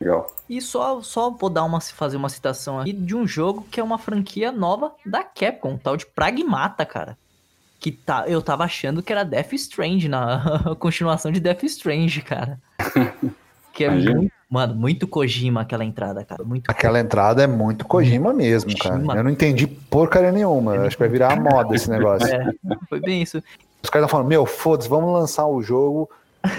[0.00, 0.26] Legal.
[0.48, 3.82] E só, só vou dar uma, fazer uma citação aqui de um jogo que é
[3.82, 7.18] uma franquia nova da Capcom, tal de Pragmata, cara.
[7.80, 12.60] Que tá, eu tava achando que era Death Strange na continuação de Death Strange, cara.
[13.72, 16.42] que é muito Mano, muito Kojima aquela entrada, cara.
[16.42, 19.08] Muito aquela entrada é muito Kojima mesmo, Kojima.
[19.08, 19.20] cara.
[19.20, 20.74] Eu não entendi porcaria nenhuma.
[20.76, 20.86] É.
[20.86, 22.26] Acho que vai virar a moda esse negócio.
[22.26, 22.50] É,
[22.88, 23.42] foi bem isso.
[23.82, 26.08] Os caras estão falando, meu, foda-se, vamos lançar o jogo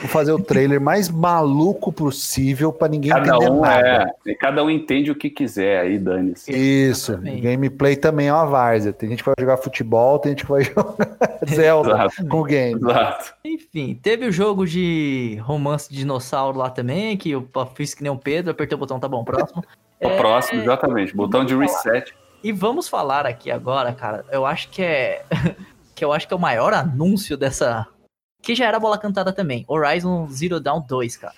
[0.02, 4.13] Vou fazer o trailer mais maluco possível para ninguém cada entender um nada.
[4.25, 6.52] É, cada um entende o que quiser aí, dane-se.
[6.52, 8.93] Isso, gameplay também é uma várzea.
[8.93, 12.28] Tem gente que vai jogar futebol, tem gente que vai jogar Zelda Exato.
[12.28, 12.80] com o game.
[12.80, 13.34] Exato.
[13.43, 18.12] Enfim, teve o jogo de romance de dinossauro lá também, que eu fiz que nem
[18.12, 19.63] o Pedro, apertei o botão, tá bom, próximo.
[20.02, 20.15] O é...
[20.15, 22.15] próximo, exatamente, botão de reset.
[22.41, 25.25] E vamos falar aqui agora, cara, eu acho que é...
[25.93, 27.86] que eu acho que é o maior anúncio dessa
[28.41, 29.65] que já era bola cantada também.
[29.67, 31.36] Horizon Zero Dawn 2, cara.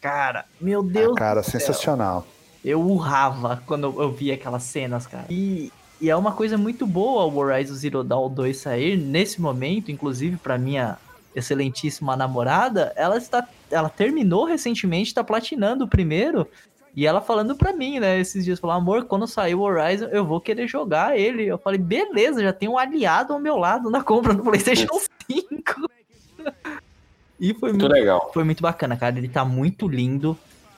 [0.00, 1.14] Cara, meu Deus.
[1.16, 2.26] Ah, cara, sensacional.
[2.64, 5.26] Eu urrava quando eu via aquelas cenas, cara.
[5.30, 9.90] E, e é uma coisa muito boa o Horizon Zero Dawn 2 sair nesse momento,
[9.90, 10.98] inclusive para minha
[11.34, 16.48] excelentíssima namorada, ela está ela terminou recentemente, tá platinando o primeiro
[16.96, 20.24] e ela falando pra mim, né, esses dias, falou, amor, quando sair o Horizon, eu
[20.24, 21.44] vou querer jogar ele.
[21.44, 24.88] Eu falei, beleza, já tem um aliado ao meu lado na compra do PlayStation
[25.30, 25.85] 5.
[27.40, 28.30] E foi muito, muito, legal.
[28.32, 29.18] Foi muito bacana, cara.
[29.18, 30.36] Ele tá muito lindo.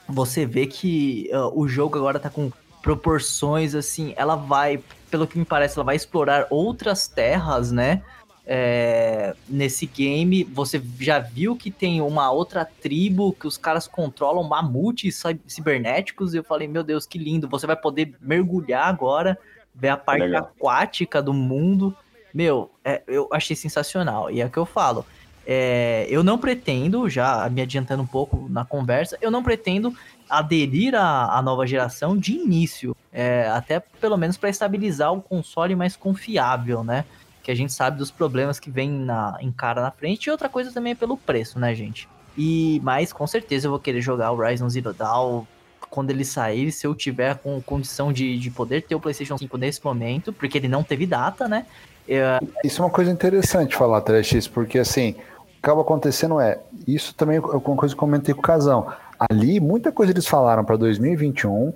[0.09, 2.51] Você vê que uh, o jogo agora tá com
[2.83, 4.15] proporções assim.
[4.17, 8.03] Ela vai, pelo que me parece, ela vai explorar outras terras, né?
[8.51, 14.43] é, nesse game, você já viu que tem uma outra tribo que os caras controlam
[14.43, 16.33] mamutes cibernéticos.
[16.33, 17.47] E eu falei, meu Deus, que lindo!
[17.47, 19.39] Você vai poder mergulhar agora,
[19.75, 20.45] ver a parte Legal.
[20.45, 21.95] aquática do mundo.
[22.33, 24.31] Meu, é, eu achei sensacional.
[24.31, 25.05] E é o que eu falo.
[25.51, 29.95] É, eu não pretendo, já me adiantando um pouco na conversa, eu não pretendo
[30.29, 32.95] aderir à, à nova geração de início.
[33.11, 37.07] É, até pelo menos para estabilizar o console mais confiável, né?
[37.49, 40.51] que a gente sabe dos problemas que vem na, em cara na frente, e outra
[40.51, 42.07] coisa também é pelo preço, né, gente?
[42.37, 45.47] E, mas com certeza eu vou querer jogar o Horizon Zero Dawn
[45.89, 49.57] quando ele sair, se eu tiver com condição de, de poder ter o PlayStation 5
[49.57, 51.65] nesse momento, porque ele não teve data, né?
[52.07, 52.23] Eu...
[52.63, 55.17] Isso é uma coisa interessante falar, Trash, porque assim,
[55.63, 58.87] acaba acontecendo é, isso também é uma coisa que eu comentei com o Casão.
[59.19, 61.73] Ali, muita coisa eles falaram para 2021,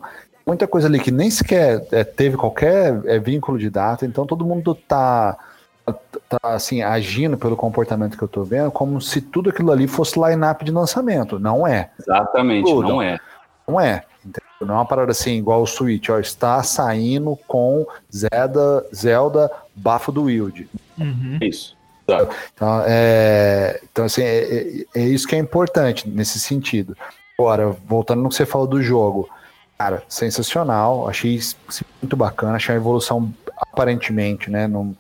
[0.47, 4.45] muita coisa ali que nem sequer é, teve qualquer é, vínculo de data, então todo
[4.45, 5.37] mundo tá
[6.29, 10.19] tá assim, agindo pelo comportamento que eu tô vendo, como se tudo aquilo ali fosse
[10.19, 11.41] line-up de lançamento.
[11.41, 11.91] Não é.
[11.99, 12.89] Exatamente, tudo.
[12.89, 13.19] não é.
[13.67, 14.05] Não é.
[14.25, 14.43] Entendeu?
[14.61, 20.13] Não é uma parada assim, igual o Switch, ó, está saindo com Zelda, Zelda Bafo
[20.13, 20.69] do Wild.
[20.97, 21.39] Uhum.
[21.41, 21.77] Isso.
[22.55, 26.97] Então, é, então assim, é, é, é, isso que é importante nesse sentido.
[27.39, 29.29] Agora, voltando no que você falou do jogo,
[29.79, 31.41] cara, sensacional, achei
[32.01, 34.95] muito bacana, achei a evolução aparentemente, né, num,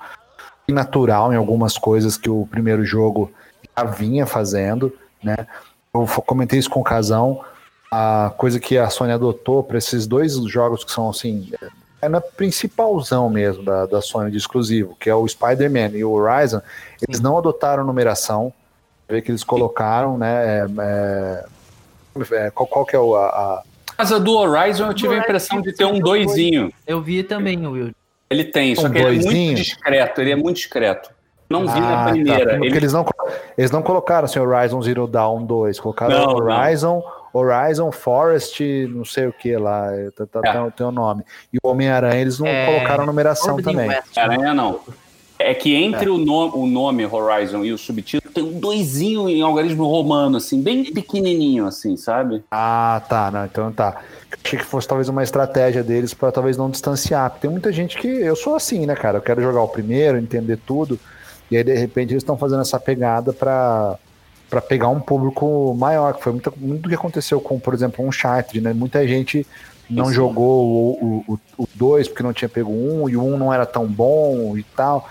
[0.69, 3.31] natural em algumas coisas que o primeiro jogo
[3.77, 5.47] já vinha fazendo, né?
[5.93, 7.45] Eu comentei isso com o Casão,
[7.91, 11.53] a coisa que a Sony adotou para esses dois jogos que são assim,
[12.03, 16.11] é na principalzão mesmo da, da Sony de exclusivo, que é o Spider-Man e o
[16.11, 16.61] Horizon,
[17.07, 18.53] eles não adotaram numeração,
[19.09, 20.67] vê que eles colocaram, né?
[20.81, 21.45] É,
[22.33, 23.63] é, qual, qual que é o, a, a...
[23.97, 26.73] casa do Horizon eu tive a impressão de ter um doisinho.
[26.85, 27.93] Eu vi também, Will.
[28.29, 31.11] Ele tem, só que ele é muito discreto, ele é muito discreto.
[31.49, 32.11] Não vi ah, na tá.
[32.11, 32.59] primeira.
[32.59, 32.77] Tá, ele...
[32.77, 33.07] eles, não,
[33.57, 37.22] eles não colocaram assim, Horizon Zero Dawn 2, colocaram não, Horizon, não.
[37.33, 40.71] Horizon Forest, não sei o que lá, tá, tá, é.
[40.71, 41.23] tem o nome.
[41.53, 42.67] E o Homem-Aranha eles não é...
[42.67, 43.87] colocaram numeração também.
[43.87, 44.81] Homem-Aranha não.
[45.39, 46.11] É que entre é.
[46.11, 50.63] o, nome, o nome Horizon e o subtítulo tem um doisinho em algarismo romano, assim,
[50.63, 52.45] bem pequenininho, assim, sabe?
[52.51, 54.01] Ah, tá, não, então tá.
[54.45, 57.31] Achei que fosse talvez uma estratégia deles para talvez não distanciar.
[57.31, 58.09] Porque tem muita gente que.
[58.09, 59.19] Eu sou assim, né, cara?
[59.19, 60.99] Eu quero jogar o primeiro, entender tudo.
[61.51, 63.99] E aí, de repente, eles estão fazendo essa pegada para
[64.53, 68.05] para pegar um público maior, que foi muito, muito do que aconteceu com, por exemplo,
[68.05, 68.75] um Uncharted, né?
[68.75, 69.47] Muita gente
[69.89, 71.25] não jogou
[71.57, 74.55] o 2 porque não tinha pego um, e o 1 um não era tão bom
[74.59, 75.09] e tal.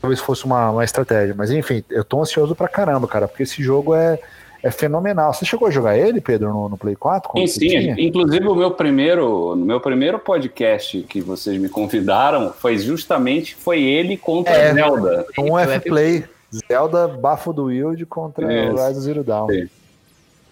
[0.00, 1.36] Talvez fosse uma, uma estratégia.
[1.38, 4.18] Mas enfim, eu tô ansioso pra caramba, cara, porque esse jogo é
[4.60, 5.32] é fenomenal.
[5.32, 7.30] Você chegou a jogar ele, Pedro, no, no Play 4?
[7.46, 7.94] Sim, sim.
[7.96, 13.82] Inclusive, o meu primeiro, no meu primeiro podcast que vocês me convidaram foi justamente foi
[13.82, 15.24] ele contra é, Zelda.
[15.38, 16.24] Um F-Play.
[16.52, 19.48] Zelda Bafo do Wild contra o Horizon Zero Dawn.
[19.48, 19.68] Sim.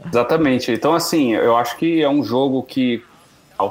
[0.07, 0.71] Exatamente.
[0.71, 3.03] Então, assim, eu acho que é um jogo que,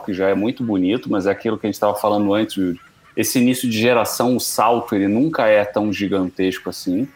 [0.05, 2.75] que já é muito bonito, mas é aquilo que a gente estava falando antes,
[3.15, 7.07] esse início de geração, o salto, ele nunca é tão gigantesco assim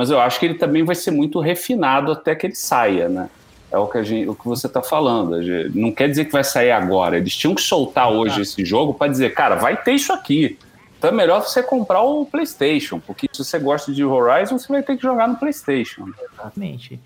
[0.00, 3.28] mas eu acho que ele também vai ser muito refinado até que ele saia, né?
[3.70, 5.36] É o que, a gente, o que você está falando.
[5.74, 7.18] Não quer dizer que vai sair agora.
[7.18, 10.58] Eles tinham que soltar hoje esse jogo para dizer, cara, vai ter isso aqui.
[11.00, 14.82] Então é melhor você comprar o PlayStation, porque se você gosta de Horizon, você vai
[14.82, 16.04] ter que jogar no PlayStation.
[16.22, 17.00] Exatamente.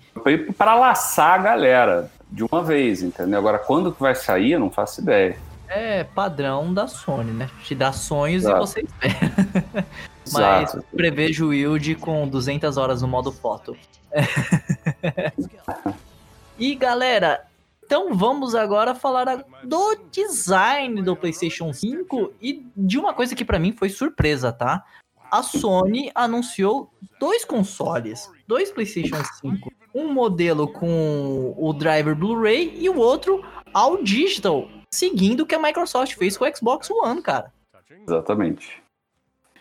[0.57, 3.39] Para laçar a galera de uma vez, entendeu?
[3.39, 5.37] Agora, quando que vai sair, eu não faço ideia.
[5.69, 7.49] É padrão da Sony, né?
[7.63, 8.57] Te dá sonhos Exato.
[8.57, 9.31] e você espera.
[10.33, 10.85] Mas Exato.
[10.93, 13.77] prevejo o Yield com 200 horas no modo foto.
[16.59, 17.45] e galera,
[17.85, 23.59] então vamos agora falar do design do PlayStation 5 e de uma coisa que para
[23.59, 24.83] mim foi surpresa, tá?
[25.31, 29.71] A Sony anunciou dois consoles, dois PlayStation 5.
[29.93, 35.59] Um modelo com o driver Blu-ray e o outro ao digital, seguindo o que a
[35.59, 37.53] Microsoft fez com o Xbox One, cara.
[38.07, 38.81] Exatamente.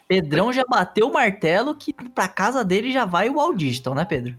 [0.09, 4.05] Pedrão já bateu o martelo que pra casa dele já vai o All Digital, né,
[4.05, 4.37] Pedro?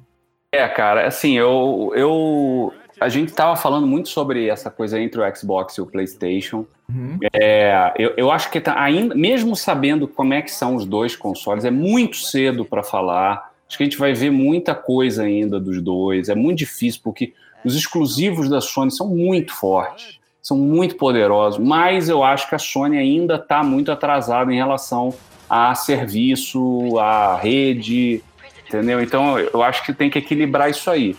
[0.51, 5.35] É, cara, assim, eu, eu a gente tava falando muito sobre essa coisa entre o
[5.35, 6.65] Xbox e o PlayStation.
[6.89, 7.19] Uhum.
[7.33, 11.15] É, eu, eu acho que tá ainda, mesmo sabendo como é que são os dois
[11.15, 13.51] consoles, é muito cedo para falar.
[13.67, 16.29] Acho que a gente vai ver muita coisa ainda dos dois.
[16.29, 21.59] É muito difícil porque os exclusivos da Sony são muito fortes, são muito poderosos.
[21.59, 25.13] Mas eu acho que a Sony ainda está muito atrasada em relação
[25.49, 28.23] a serviço, a rede,
[28.67, 29.01] entendeu?
[29.01, 31.15] Então eu acho que tem que equilibrar isso aí.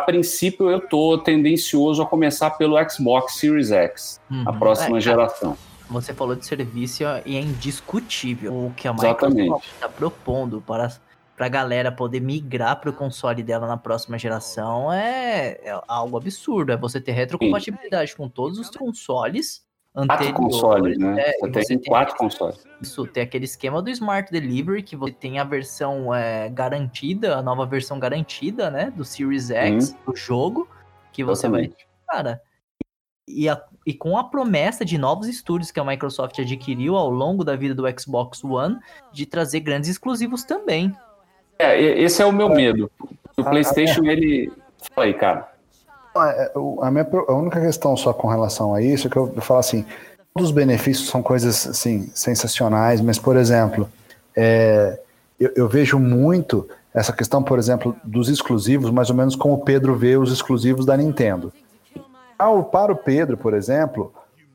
[0.00, 4.44] A princípio, eu estou tendencioso a começar pelo Xbox Series X, uhum.
[4.46, 5.56] a próxima é, geração.
[5.90, 10.90] Você falou de serviço e é indiscutível o que a Microsoft está propondo para
[11.38, 16.72] a galera poder migrar para o console dela na próxima geração é, é algo absurdo.
[16.72, 18.16] É você ter retrocompatibilidade Sim.
[18.16, 21.16] com todos os consoles Quatro consoles, né?
[21.20, 22.64] É, você, tem quatro consoles.
[22.80, 27.42] Isso, tem aquele esquema do Smart Delivery, que você tem a versão é, garantida, a
[27.42, 28.92] nova versão garantida, né?
[28.94, 30.68] Do Series X, do jogo,
[31.12, 31.88] que você Totalmente.
[32.06, 32.16] vai.
[32.16, 32.42] Cara,
[33.26, 37.44] e, a, e com a promessa de novos estúdios que a Microsoft adquiriu ao longo
[37.44, 38.78] da vida do Xbox One,
[39.12, 40.94] de trazer grandes exclusivos também.
[41.58, 42.90] É, esse é o meu medo.
[43.36, 44.52] O PlayStation, ele.
[44.94, 45.49] Fala aí, cara.
[46.16, 46.52] É, é,
[46.82, 49.60] a, minha, a única questão só com relação a isso é que eu, eu falo
[49.60, 49.84] assim,
[50.34, 53.88] todos os benefícios são coisas assim, sensacionais, mas, por exemplo,
[54.36, 54.98] é,
[55.38, 59.58] eu, eu, vejo muito essa questão, por exemplo, dos exclusivos, mais ou menos como o
[59.58, 61.52] Pedro vê os exclusivos da Nintendo.
[62.72, 64.12] Para o Pedro, por exemplo,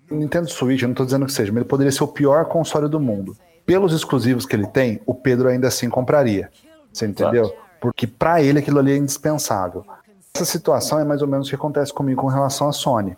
[0.10, 2.46] o Nintendo Switch, eu não estou dizendo que seja, mas ele poderia ser o pior
[2.46, 3.38] console do mundo.
[3.66, 6.50] Pelos exclusivos que ele tem, o Pedro ainda assim compraria.
[6.92, 7.54] Você entendeu?
[7.80, 9.86] Porque para ele aquilo ali é indispensável.
[10.36, 13.18] Essa situação é mais ou menos o que acontece comigo com relação à Sony.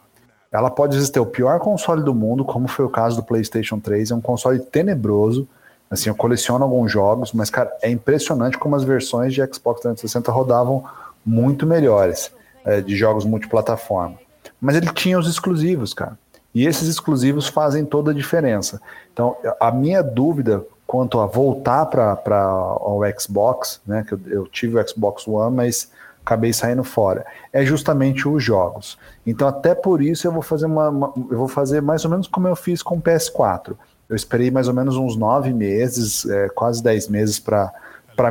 [0.51, 4.11] Ela pode ter o pior console do mundo, como foi o caso do PlayStation 3,
[4.11, 5.47] é um console tenebroso.
[5.89, 10.31] Assim, eu coleciono alguns jogos, mas cara, é impressionante como as versões de Xbox 360
[10.31, 10.83] rodavam
[11.25, 12.31] muito melhores
[12.63, 14.19] é, de jogos multiplataforma.
[14.61, 16.19] Mas ele tinha os exclusivos, cara.
[16.53, 18.79] E esses exclusivos fazem toda a diferença.
[19.11, 24.79] Então, a minha dúvida quanto a voltar para o Xbox, né, que eu, eu, tive
[24.79, 25.91] o Xbox One, mas
[26.27, 28.97] acabei saindo fora, é justamente os jogos.
[29.25, 32.27] Então, até por isso eu vou fazer uma, uma eu vou fazer mais ou menos
[32.27, 33.75] como eu fiz com o PS4.
[34.09, 37.71] Eu esperei mais ou menos uns nove meses, é, quase dez meses para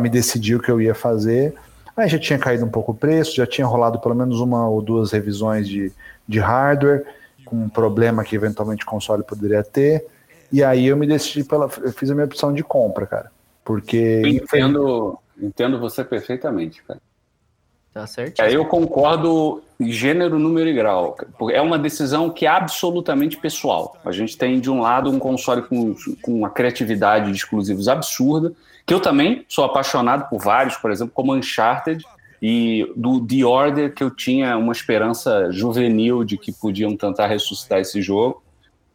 [0.00, 1.54] me decidir o que eu ia fazer.
[1.96, 4.82] Aí já tinha caído um pouco o preço, já tinha rolado pelo menos uma ou
[4.82, 5.90] duas revisões de,
[6.28, 7.04] de hardware,
[7.46, 10.06] com um problema que eventualmente o console poderia ter.
[10.52, 11.70] E aí eu me decidi pela.
[11.82, 13.30] Eu fiz a minha opção de compra, cara.
[13.64, 14.20] Porque.
[14.22, 17.00] Eu entendo, entendo você perfeitamente, cara.
[17.96, 18.40] Tá certo.
[18.40, 21.16] É, eu concordo gênero, número e grau.
[21.50, 23.96] É uma decisão que é absolutamente pessoal.
[24.04, 28.52] A gente tem, de um lado, um console com, com uma criatividade de exclusivos absurda,
[28.84, 32.04] que eu também sou apaixonado por vários, por exemplo, como Uncharted,
[32.42, 37.78] e do The Order, que eu tinha uma esperança juvenil de que podiam tentar ressuscitar
[37.78, 38.42] esse jogo.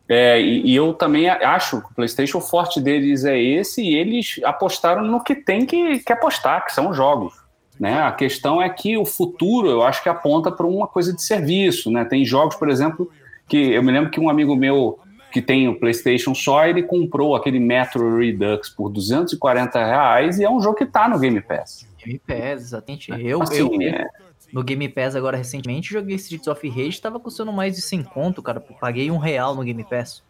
[0.07, 4.39] É, e, e, eu também acho que o PlayStation forte deles é esse, e eles
[4.43, 7.40] apostaram no que tem que, que apostar, que são jogos.
[7.81, 7.99] Né?
[7.99, 11.89] A questão é que o futuro, eu acho que aponta para uma coisa de serviço.
[11.89, 12.05] Né?
[12.05, 13.09] Tem jogos, por exemplo,
[13.47, 14.99] que eu me lembro que um amigo meu
[15.31, 20.49] que tem o PlayStation só, ele comprou aquele Metro Redux por 240 reais e é
[20.49, 21.87] um jogo que está no Game Pass.
[21.97, 23.11] Game Pass, exatamente.
[23.11, 24.05] É, eu, assim, eu é...
[24.53, 28.43] no Game Pass agora recentemente joguei Streets of Rage, tava custando mais de 100 conto,
[28.43, 28.59] cara.
[28.59, 30.21] Paguei um real no Game Pass.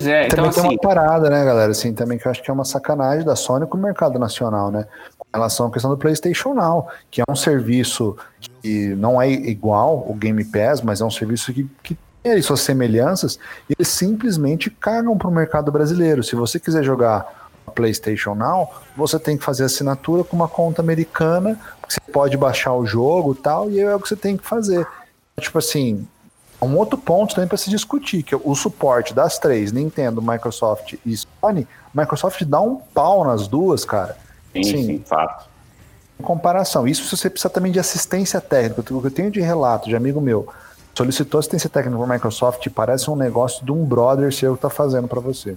[0.00, 0.60] É, então, também assim...
[0.62, 1.70] tem uma parada, né, galera?
[1.70, 4.70] Assim, também que eu acho que é uma sacanagem da Sony com o mercado nacional,
[4.70, 4.86] né?
[5.36, 8.16] Relação à questão do PlayStation Now, que é um serviço
[8.62, 12.60] que não é igual o Game Pass, mas é um serviço que, que tem suas
[12.60, 16.22] semelhanças, e eles simplesmente cagam pro mercado brasileiro.
[16.24, 21.60] Se você quiser jogar PlayStation Now, você tem que fazer assinatura com uma conta americana,
[21.86, 24.86] você pode baixar o jogo tal, e é o que você tem que fazer.
[25.38, 26.08] Tipo assim,
[26.62, 30.94] um outro ponto também para se discutir, que é o suporte das três, Nintendo, Microsoft
[31.04, 34.16] e Sony, Microsoft dá um pau nas duas, cara.
[34.64, 35.48] Sim, sim, sim fato.
[36.18, 38.80] Em comparação, isso você precisa também de assistência técnica.
[38.80, 40.48] O que eu tenho de relato de amigo meu,
[40.94, 45.06] solicitou assistência técnica para Microsoft, parece um negócio de um brother seu que tá fazendo
[45.06, 45.54] para você.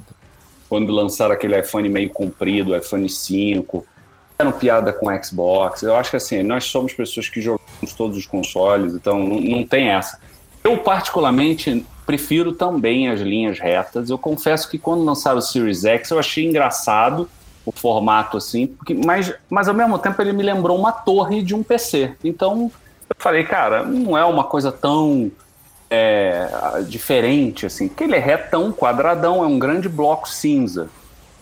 [0.67, 3.85] Quando lançaram aquele iPhone meio comprido, iPhone 5,
[4.31, 5.81] fizeram piada com o Xbox.
[5.81, 9.63] Eu acho que assim, nós somos pessoas que jogamos todos os consoles, então não, não
[9.65, 10.19] tem essa.
[10.63, 14.09] Eu, particularmente, prefiro também as linhas retas.
[14.09, 17.29] Eu confesso que quando lançaram o Series X, eu achei engraçado
[17.69, 21.53] o formato assim, porque, mas, mas ao mesmo tempo ele me lembrou uma torre de
[21.53, 22.15] um PC.
[22.23, 22.71] Então
[23.07, 25.31] eu falei, cara, não é uma coisa tão
[25.89, 26.49] é,
[26.87, 30.89] diferente assim, porque ele é retão, quadradão, é um grande bloco cinza.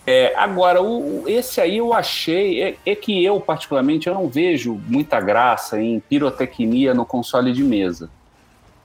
[0.05, 4.79] É, agora, o, esse aí eu achei, é, é, que eu particularmente eu não vejo
[4.87, 8.09] muita graça em pirotecnia no console de mesa.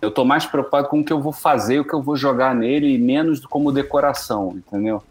[0.01, 2.55] Eu tô mais preocupado com o que eu vou fazer, o que eu vou jogar
[2.55, 5.03] nele, e menos como decoração, entendeu?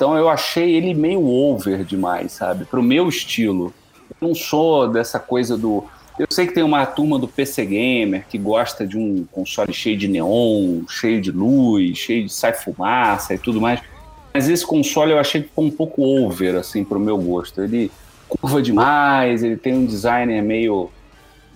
[0.00, 2.64] Então eu achei ele meio over demais, sabe?
[2.64, 3.70] Pro meu estilo.
[4.18, 5.84] Eu não sou dessa coisa do.
[6.18, 9.98] Eu sei que tem uma turma do PC Gamer que gosta de um console cheio
[9.98, 13.82] de neon, cheio de luz, cheio de sai fumaça e tudo mais.
[14.32, 17.60] Mas esse console eu achei que ficou um pouco over, assim, pro meu gosto.
[17.60, 17.92] Ele
[18.26, 20.90] curva demais, ele tem um design meio.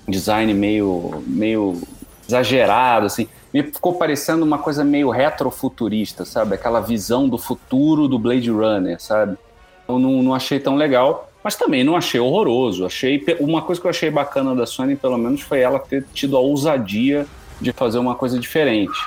[0.07, 1.24] design meio.
[1.26, 1.80] meio
[2.28, 3.26] exagerado, assim.
[3.55, 6.57] Me ficou parecendo uma coisa meio retrofuturista, sabe?
[6.57, 9.38] Aquela visão do futuro do Blade Runner, sabe?
[9.86, 12.84] Eu não, não achei tão legal, mas também não achei horroroso.
[12.84, 16.36] Achei uma coisa que eu achei bacana da Sony, pelo menos, foi ela ter tido
[16.36, 17.28] a ousadia
[17.61, 18.98] de fazer uma coisa diferente.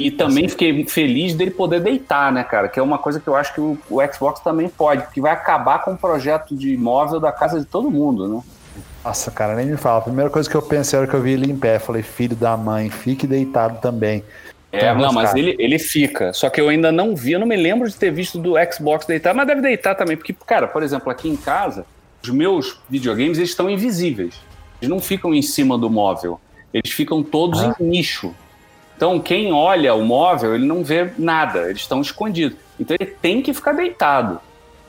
[0.00, 2.68] E também fiquei feliz dele poder deitar, né, cara?
[2.68, 5.30] Que é uma coisa que eu acho que o, o Xbox também pode, que vai
[5.30, 8.42] acabar com o projeto de móvel da casa de todo mundo, né?
[9.04, 9.98] Nossa, cara, nem me fala.
[9.98, 11.78] A primeira coisa que eu pensei era que eu vi ele em pé.
[11.78, 14.24] Falei, filho da mãe, fique deitado também.
[14.72, 16.32] É, então, não, mas ele, ele fica.
[16.32, 19.06] Só que eu ainda não vi, eu não me lembro de ter visto do Xbox
[19.06, 20.16] deitar, mas deve deitar também.
[20.16, 21.86] Porque, cara, por exemplo, aqui em casa,
[22.22, 24.34] os meus videogames eles estão invisíveis.
[24.80, 26.40] Eles não ficam em cima do móvel.
[26.72, 27.76] Eles ficam todos ah.
[27.78, 28.34] em nicho.
[28.96, 31.68] Então, quem olha o móvel, ele não vê nada.
[31.68, 32.58] Eles estão escondidos.
[32.80, 34.40] Então, ele tem que ficar deitado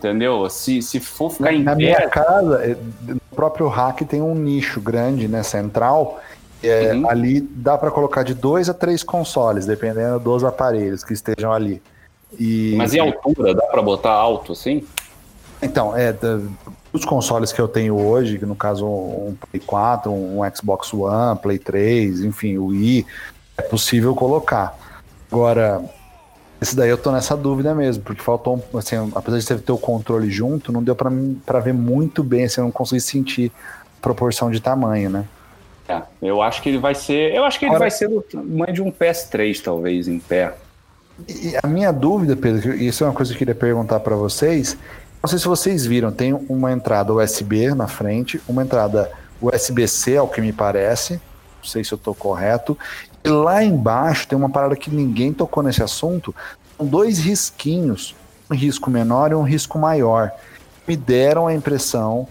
[0.06, 0.50] entendeu?
[0.50, 1.78] Se, se for ficar na, em na pé...
[1.78, 2.78] minha casa,
[3.36, 6.20] próprio rack tem um nicho grande, né, central,
[6.64, 7.10] é, uhum.
[7.10, 11.82] ali dá para colocar de dois a três consoles, dependendo dos aparelhos que estejam ali.
[12.40, 12.74] E...
[12.78, 14.86] Mas em altura, dá para botar alto assim?
[15.62, 16.14] Então, é,
[16.92, 21.38] os consoles que eu tenho hoje, que no caso um Play 4, um Xbox One,
[21.40, 23.06] Play 3, enfim, o Wii,
[23.58, 24.78] é possível colocar.
[25.32, 25.84] Agora,
[26.66, 29.78] esse daí eu tô nessa dúvida mesmo, porque faltou, assim, apesar de você ter o
[29.78, 33.52] controle junto, não deu para ver muito bem, assim, eu não consegui sentir
[34.02, 35.26] proporção de tamanho, né?
[35.88, 38.22] É, eu acho que ele vai ser, eu acho que ele Agora, vai ser do
[38.22, 40.56] tamanho de um PS3 talvez em pé.
[41.30, 44.76] E a minha dúvida, Pedro, isso é uma coisa que eu queria perguntar para vocês,
[45.22, 50.28] não sei se vocês viram, tem uma entrada USB na frente, uma entrada USB-C, ao
[50.28, 52.78] que me parece, não sei se eu estou correto,
[53.26, 56.34] e lá embaixo tem uma parada que ninguém tocou nesse assunto,
[56.78, 58.16] são dois risquinhos,
[58.50, 60.32] um risco menor e um risco maior.
[60.88, 62.28] Me deram a impressão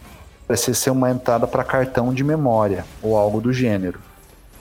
[0.46, 3.98] parecer ser uma entrada para cartão de memória ou algo do gênero.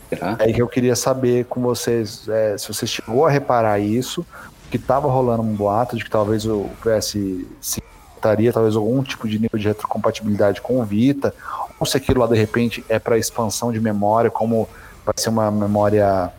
[0.09, 4.25] É aí que eu queria saber com vocês é, se você chegou a reparar isso,
[4.71, 7.83] que estava rolando um boato de que talvez o PS5
[8.15, 11.33] estaria talvez algum tipo de nível de retrocompatibilidade com o Vita,
[11.79, 14.67] ou se aquilo lá de repente é para expansão de memória, como
[15.05, 16.31] vai ser uma memória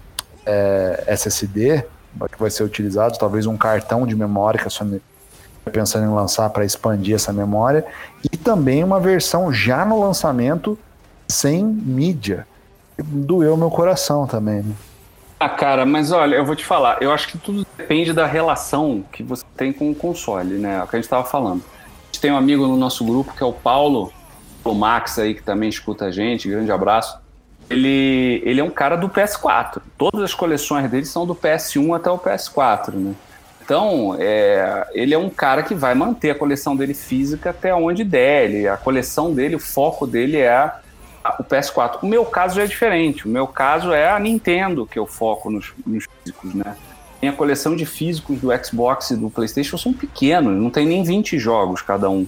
[0.46, 1.84] é, SSD
[2.30, 5.02] que vai ser utilizado, talvez um cartão de memória que a Sony
[5.58, 7.84] está pensando em lançar para expandir essa memória,
[8.32, 10.78] e também uma versão já no lançamento
[11.26, 12.46] sem mídia.
[12.96, 14.62] Doeu meu coração também.
[14.62, 14.74] Né?
[15.40, 19.04] Ah, cara, mas olha, eu vou te falar, eu acho que tudo depende da relação
[19.10, 20.78] que você tem com o console, né?
[20.78, 21.64] É o que a gente estava falando
[22.24, 24.10] tem um amigo no nosso grupo que é o Paulo,
[24.64, 27.18] o Max aí, que também escuta a gente, grande abraço.
[27.70, 29.80] Ele, ele é um cara do PS4.
[29.96, 33.14] Todas as coleções dele são do PS1 até o PS4, né?
[33.62, 38.04] Então, é, ele é um cara que vai manter a coleção dele física até onde
[38.04, 38.44] der.
[38.44, 40.70] Ele, a coleção dele, o foco dele é
[41.38, 42.00] o PS4.
[42.02, 43.24] O meu caso é diferente.
[43.24, 46.76] O meu caso é a Nintendo, que eu foco nos, nos físicos, né?
[47.24, 51.38] minha coleção de físicos do Xbox e do PlayStation são pequenos, não tem nem 20
[51.38, 52.26] jogos cada um.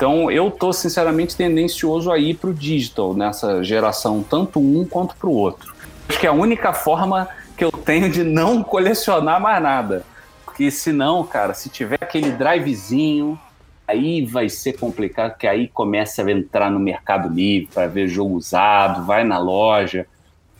[0.00, 5.30] Então eu tô sinceramente tendencioso a ir pro digital nessa geração, tanto um quanto pro
[5.30, 5.74] outro.
[6.08, 10.02] Acho que é a única forma que eu tenho de não colecionar mais nada.
[10.42, 13.38] Porque senão, cara, se tiver aquele drivezinho,
[13.86, 18.36] aí vai ser complicado, porque aí começa a entrar no Mercado Livre para ver jogo
[18.36, 20.06] usado, vai na loja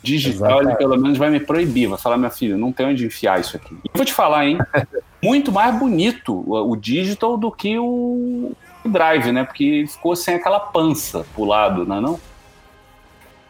[0.03, 3.41] digital, ele pelo menos vai me proibir, vai falar, meu filho, não tem onde enfiar
[3.41, 3.75] isso aqui.
[3.83, 4.59] E vou te falar, hein?
[5.23, 8.57] Muito mais bonito o, o digital do que o, o
[8.89, 9.45] drive, né?
[9.45, 12.21] Porque ficou sem aquela pança pro lado, não é não?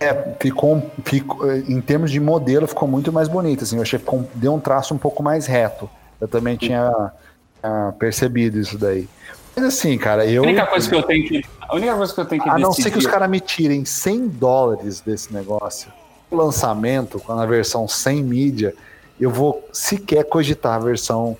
[0.00, 4.16] É, ficou, ficou, em termos de modelo, ficou muito mais bonito, assim, eu achei que
[4.34, 5.90] deu um traço um pouco mais reto.
[6.18, 7.12] Eu também tinha,
[7.60, 9.06] tinha percebido isso daí.
[9.54, 10.42] Mas assim, cara, eu.
[10.42, 11.44] A única coisa que eu tenho que.
[11.60, 13.84] A única coisa que eu tenho que A não ser que os caras me tirem
[13.84, 15.92] 100 dólares desse negócio
[16.30, 18.74] lançamento, com a versão sem mídia,
[19.20, 21.36] eu vou sequer cogitar a versão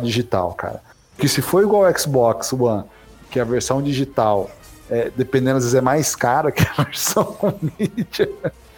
[0.00, 0.80] digital, cara.
[1.18, 2.84] Que se for igual ao Xbox One,
[3.30, 4.50] que a versão digital,
[4.90, 8.28] é, dependendo, às vezes é mais cara que a versão com mídia.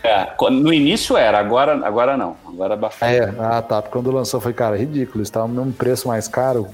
[0.03, 2.36] É, no início era, agora, agora não.
[2.46, 3.07] Agora baixou.
[3.07, 3.82] É, ah tá.
[3.82, 5.22] Quando lançou foi, cara, ridículo.
[5.22, 6.68] Estava no mesmo preço mais caro,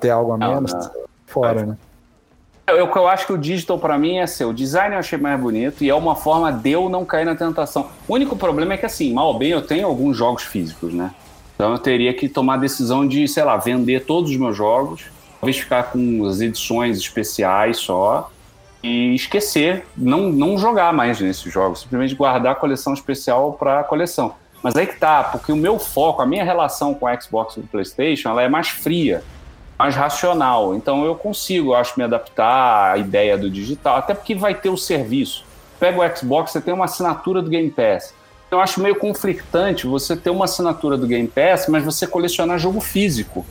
[0.00, 0.90] ter algo a menos, não, não.
[1.26, 1.76] fora, né?
[2.68, 5.16] O que eu acho que o digital para mim é ser o design eu achei
[5.16, 7.88] mais bonito e é uma forma de eu não cair na tentação.
[8.08, 11.14] O único problema é que assim, mal ou bem eu tenho alguns jogos físicos, né?
[11.54, 15.04] Então eu teria que tomar a decisão de, sei lá, vender todos os meus jogos,
[15.40, 18.30] talvez ficar com as edições especiais só
[18.82, 23.84] e esquecer, não, não jogar mais nesses jogos, simplesmente guardar a coleção especial para a
[23.84, 24.34] coleção.
[24.62, 27.60] Mas aí que tá, porque o meu foco, a minha relação com a Xbox e
[27.60, 29.22] o PlayStation, ela é mais fria
[29.78, 30.74] mais racional.
[30.74, 34.68] Então eu consigo, eu acho, me adaptar à ideia do digital, até porque vai ter
[34.68, 35.44] o serviço.
[35.78, 38.14] Pega o Xbox, você tem uma assinatura do Game Pass.
[38.50, 42.80] Eu acho meio conflitante você ter uma assinatura do Game Pass, mas você colecionar jogo
[42.80, 43.44] físico.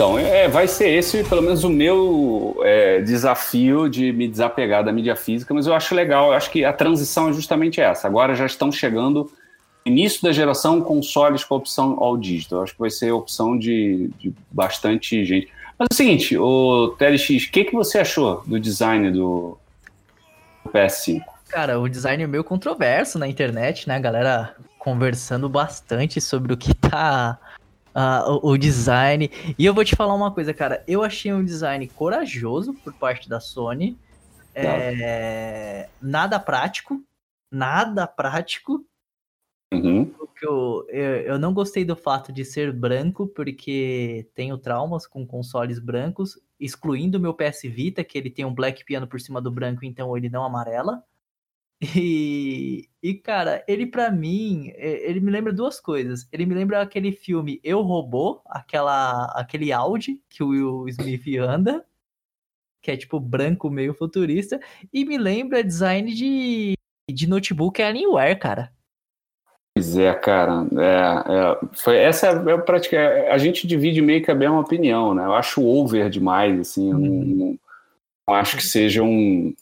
[0.00, 4.90] Então, é, vai ser esse, pelo menos, o meu é, desafio de me desapegar da
[4.90, 8.08] mídia física, mas eu acho legal, eu acho que a transição é justamente essa.
[8.08, 9.30] Agora já estão chegando
[9.84, 12.60] início da geração consoles com a opção all digital.
[12.60, 15.52] Eu acho que vai ser a opção de, de bastante gente.
[15.78, 19.58] Mas é o seguinte, o TLX, o que, que você achou do design do,
[20.64, 21.20] do PS5?
[21.46, 23.96] Cara, o design é meio controverso na internet, né?
[23.96, 27.38] A galera conversando bastante sobre o que tá
[27.94, 29.30] uh, o, o, design.
[29.58, 30.82] E eu vou te falar uma coisa, cara.
[30.86, 33.96] Eu achei um design corajoso por parte da Sony.
[34.54, 37.02] É, nada prático.
[37.50, 38.84] Nada prático.
[39.72, 40.12] Uhum.
[40.42, 45.78] Eu, eu, eu, não gostei do fato de ser branco, porque tenho traumas com consoles
[45.78, 49.50] brancos, excluindo o meu PS Vita, que ele tem um black piano por cima do
[49.50, 51.04] branco, então ele não amarela.
[51.96, 56.28] E, e cara, ele para mim, ele me lembra duas coisas.
[56.30, 61.84] Ele me lembra aquele filme Eu Robô, aquela, aquele Audi que o Will Smith anda,
[62.82, 64.60] que é tipo branco meio futurista,
[64.92, 66.74] e me lembra design de,
[67.10, 68.70] de notebook Alienware, cara.
[69.74, 70.66] Pois é, cara.
[70.78, 73.32] É, é, foi, essa é, é prática.
[73.32, 75.24] A gente divide meio que a mesma opinião, né?
[75.24, 76.92] Eu acho over demais, assim.
[76.92, 76.98] Hum.
[76.98, 77.58] não, não,
[78.28, 79.54] não acho que seja um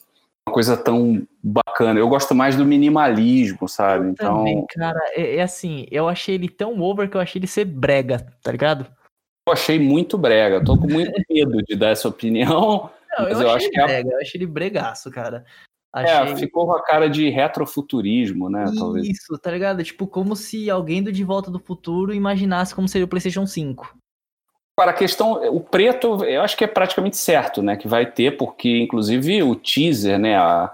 [0.49, 1.99] uma coisa tão bacana.
[1.99, 4.09] Eu gosto mais do minimalismo, sabe?
[4.09, 7.47] Então, Também, cara, é, é, assim, eu achei ele tão over que eu achei ele
[7.47, 8.87] ser brega, tá ligado?
[9.47, 10.63] Eu achei muito brega.
[10.63, 12.89] Tô com muito medo de dar essa opinião.
[13.17, 14.13] Não, mas eu, eu acho que brega, é...
[14.13, 15.45] eu achei ele bregaço, cara.
[15.95, 16.33] É, achei...
[16.33, 18.65] É, ficou com a cara de retrofuturismo, né?
[18.65, 19.17] Isso, talvez.
[19.41, 19.83] tá ligado?
[19.83, 23.97] Tipo, como se alguém do De Volta do Futuro imaginasse como seria o PlayStation 5.
[24.79, 27.75] Para a questão, o preto, eu acho que é praticamente certo, né?
[27.75, 30.37] Que vai ter, porque inclusive o teaser, né?
[30.37, 30.73] A,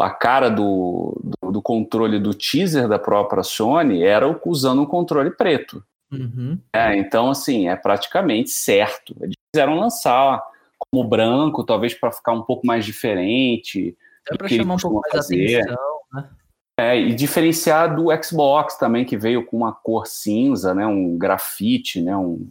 [0.00, 5.32] a cara do, do, do controle do teaser da própria Sony era usando um controle
[5.32, 5.82] preto.
[6.12, 6.60] Uhum.
[6.72, 9.16] É, então, assim, é praticamente certo.
[9.20, 10.40] Eles quiseram lançar
[10.78, 13.96] como branco, talvez para ficar um pouco mais diferente.
[14.30, 15.62] É para chamar um pouco mais fazer.
[15.62, 16.30] atenção, né?
[16.78, 20.86] É, e diferenciar do Xbox também, que veio com uma cor cinza, né?
[20.86, 22.16] Um grafite, né?
[22.16, 22.48] Um,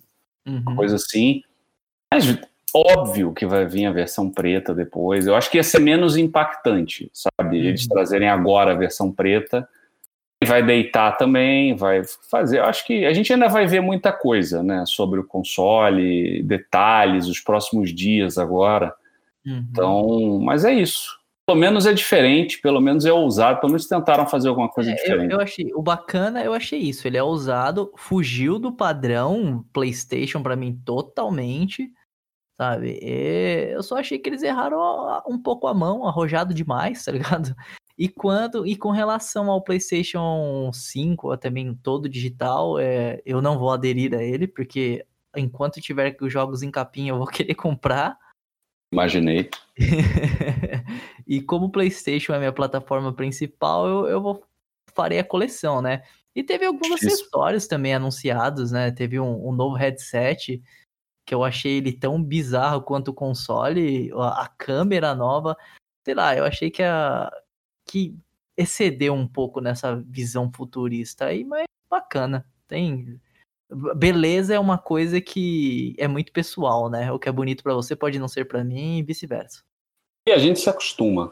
[0.50, 0.62] uhum.
[0.62, 1.42] uma coisa assim.
[2.12, 2.40] Mas
[2.74, 5.28] óbvio que vai vir a versão preta depois.
[5.28, 7.60] Eu acho que ia ser menos impactante, sabe?
[7.60, 7.66] Uhum.
[7.66, 9.68] Eles trazerem agora a versão preta.
[10.42, 12.60] E vai deitar também, vai fazer.
[12.60, 14.86] Eu acho que a gente ainda vai ver muita coisa, né?
[14.86, 18.94] Sobre o console, detalhes, os próximos dias agora.
[19.46, 19.66] Uhum.
[19.70, 21.19] Então, mas é isso
[21.50, 24.94] pelo menos é diferente, pelo menos é ousado, pelo menos tentaram fazer alguma coisa é,
[24.94, 25.32] diferente.
[25.32, 30.44] Eu, eu, achei, o bacana, eu achei isso, ele é ousado, fugiu do padrão PlayStation
[30.44, 31.92] para mim totalmente,
[32.56, 33.00] sabe?
[33.02, 34.78] E eu só achei que eles erraram
[35.28, 37.56] um pouco a mão, arrojado demais, tá ligado?
[37.98, 43.72] E quando e com relação ao PlayStation 5, também todo digital, é, eu não vou
[43.72, 45.04] aderir a ele, porque
[45.36, 48.20] enquanto tiver os jogos em capinha eu vou querer comprar.
[48.94, 49.50] Imaginei.
[51.30, 54.44] e como o PlayStation é minha plataforma principal, eu, eu vou
[54.96, 56.02] farei a coleção, né?
[56.36, 57.08] E teve alguns Isso.
[57.08, 58.90] acessórios também anunciados, né?
[58.90, 60.60] Teve um, um, novo headset
[61.28, 65.56] que eu achei ele tão bizarro quanto o console, a, a câmera nova.
[66.04, 67.32] Sei lá, eu achei que a
[67.88, 68.18] que
[68.58, 72.44] excedeu um pouco nessa visão futurista aí, mas bacana.
[72.68, 73.20] Tem
[73.96, 77.12] beleza é uma coisa que é muito pessoal, né?
[77.12, 79.64] O que é bonito para você pode não ser para mim e vice-versa.
[80.30, 81.32] E a gente se acostuma.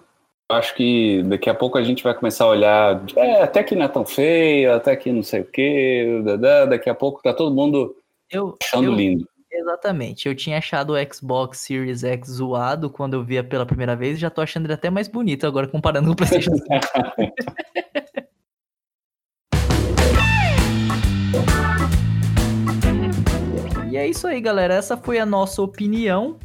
[0.50, 3.86] Acho que daqui a pouco a gente vai começar a olhar, é, até que não
[3.86, 6.24] é tão feio, até que não sei o quê,
[6.68, 7.96] daqui a pouco tá todo mundo
[8.32, 9.30] eu, achando eu, lindo.
[9.52, 10.28] Exatamente.
[10.28, 14.22] Eu tinha achado o Xbox Series X zoado quando eu via pela primeira vez e
[14.22, 16.68] já tô achando ele até mais bonito agora comparando com o PlayStation 5.
[23.90, 24.74] E é isso aí, galera.
[24.74, 26.38] Essa foi a nossa opinião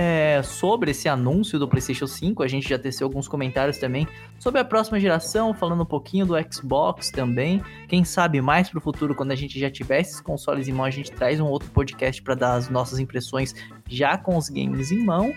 [0.00, 2.42] é, sobre esse anúncio do PlayStation 5.
[2.42, 6.34] A gente já teceu alguns comentários também sobre a próxima geração, falando um pouquinho do
[6.50, 7.62] Xbox também.
[7.86, 10.86] Quem sabe mais para o futuro, quando a gente já tiver esses consoles em mão,
[10.86, 13.54] a gente traz um outro podcast para dar as nossas impressões
[13.86, 15.34] já com os games em mão.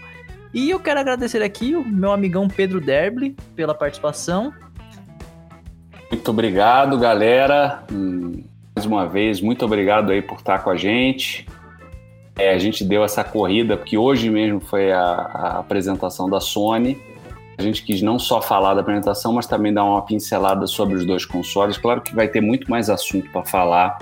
[0.53, 4.53] E eu quero agradecer aqui o meu amigão Pedro Derble pela participação.
[6.09, 7.84] Muito obrigado, galera.
[7.91, 8.41] Hum,
[8.74, 11.45] mais uma vez, muito obrigado aí por estar com a gente.
[12.36, 16.99] É, a gente deu essa corrida, porque hoje mesmo foi a, a, apresentação da Sony.
[17.57, 21.05] A gente quis não só falar da apresentação, mas também dar uma pincelada sobre os
[21.05, 21.77] dois consoles.
[21.77, 23.99] Claro que vai ter muito mais assunto para falar.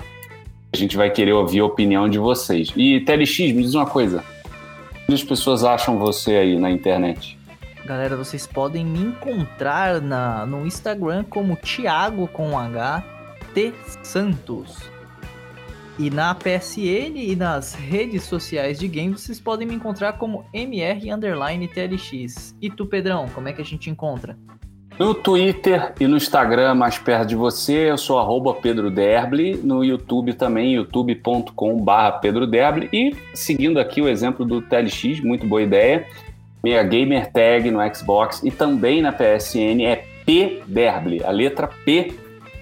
[0.72, 2.72] A gente vai querer ouvir a opinião de vocês.
[2.74, 4.24] E TLX, me diz uma coisa.
[5.02, 7.38] Onde as pessoas acham você aí na internet?
[7.84, 13.04] Galera, vocês podem me encontrar na, no Instagram como Thiago com H
[13.52, 14.76] T Santos.
[16.02, 21.06] E na PSN e nas redes sociais de games vocês podem me encontrar como MR_TLX.
[22.60, 24.36] E tu, Pedrão, como é que a gente encontra?
[24.98, 29.84] No Twitter e no Instagram mais perto de você, eu sou arroba Pedro Derble, no
[29.84, 31.84] YouTube também, youtube.com
[32.20, 36.04] Pedro Derble, e seguindo aqui o exemplo do TLX, muito boa ideia,
[36.64, 42.12] minha gamer tag no Xbox e também na PSN é P Derble, a letra P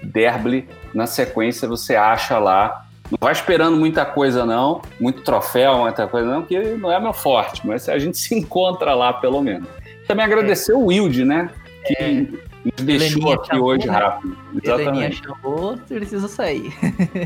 [0.03, 6.07] Derble, na sequência você acha lá não vai esperando muita coisa, não, muito troféu, muita
[6.07, 9.67] coisa, não, porque não é meu forte, mas a gente se encontra lá, pelo menos.
[10.07, 10.75] Também agradecer é.
[10.75, 11.49] o Wilde, né?
[11.85, 12.25] Que é.
[12.63, 13.93] Nos deixou aqui chamou, hoje né?
[13.93, 14.37] rápido.
[14.63, 15.23] Exatamente.
[15.23, 16.71] chamou, precisa sair.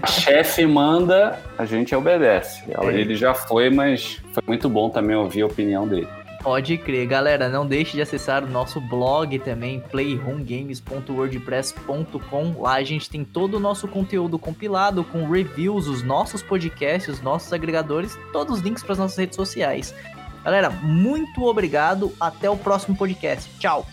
[0.02, 2.64] A chefe manda, a gente obedece.
[2.70, 2.88] É.
[2.88, 6.08] Ele já foi, mas foi muito bom também ouvir a opinião dele.
[6.46, 7.08] Pode crer.
[7.08, 12.62] Galera, não deixe de acessar o nosso blog também, playhomegames.wordpress.com.
[12.62, 17.20] Lá a gente tem todo o nosso conteúdo compilado com reviews, os nossos podcasts, os
[17.20, 19.96] nossos agregadores, todos os links para as nossas redes sociais.
[20.44, 22.14] Galera, muito obrigado.
[22.20, 23.50] Até o próximo podcast.
[23.58, 23.84] Tchau.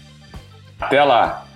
[0.79, 1.47] Até lá.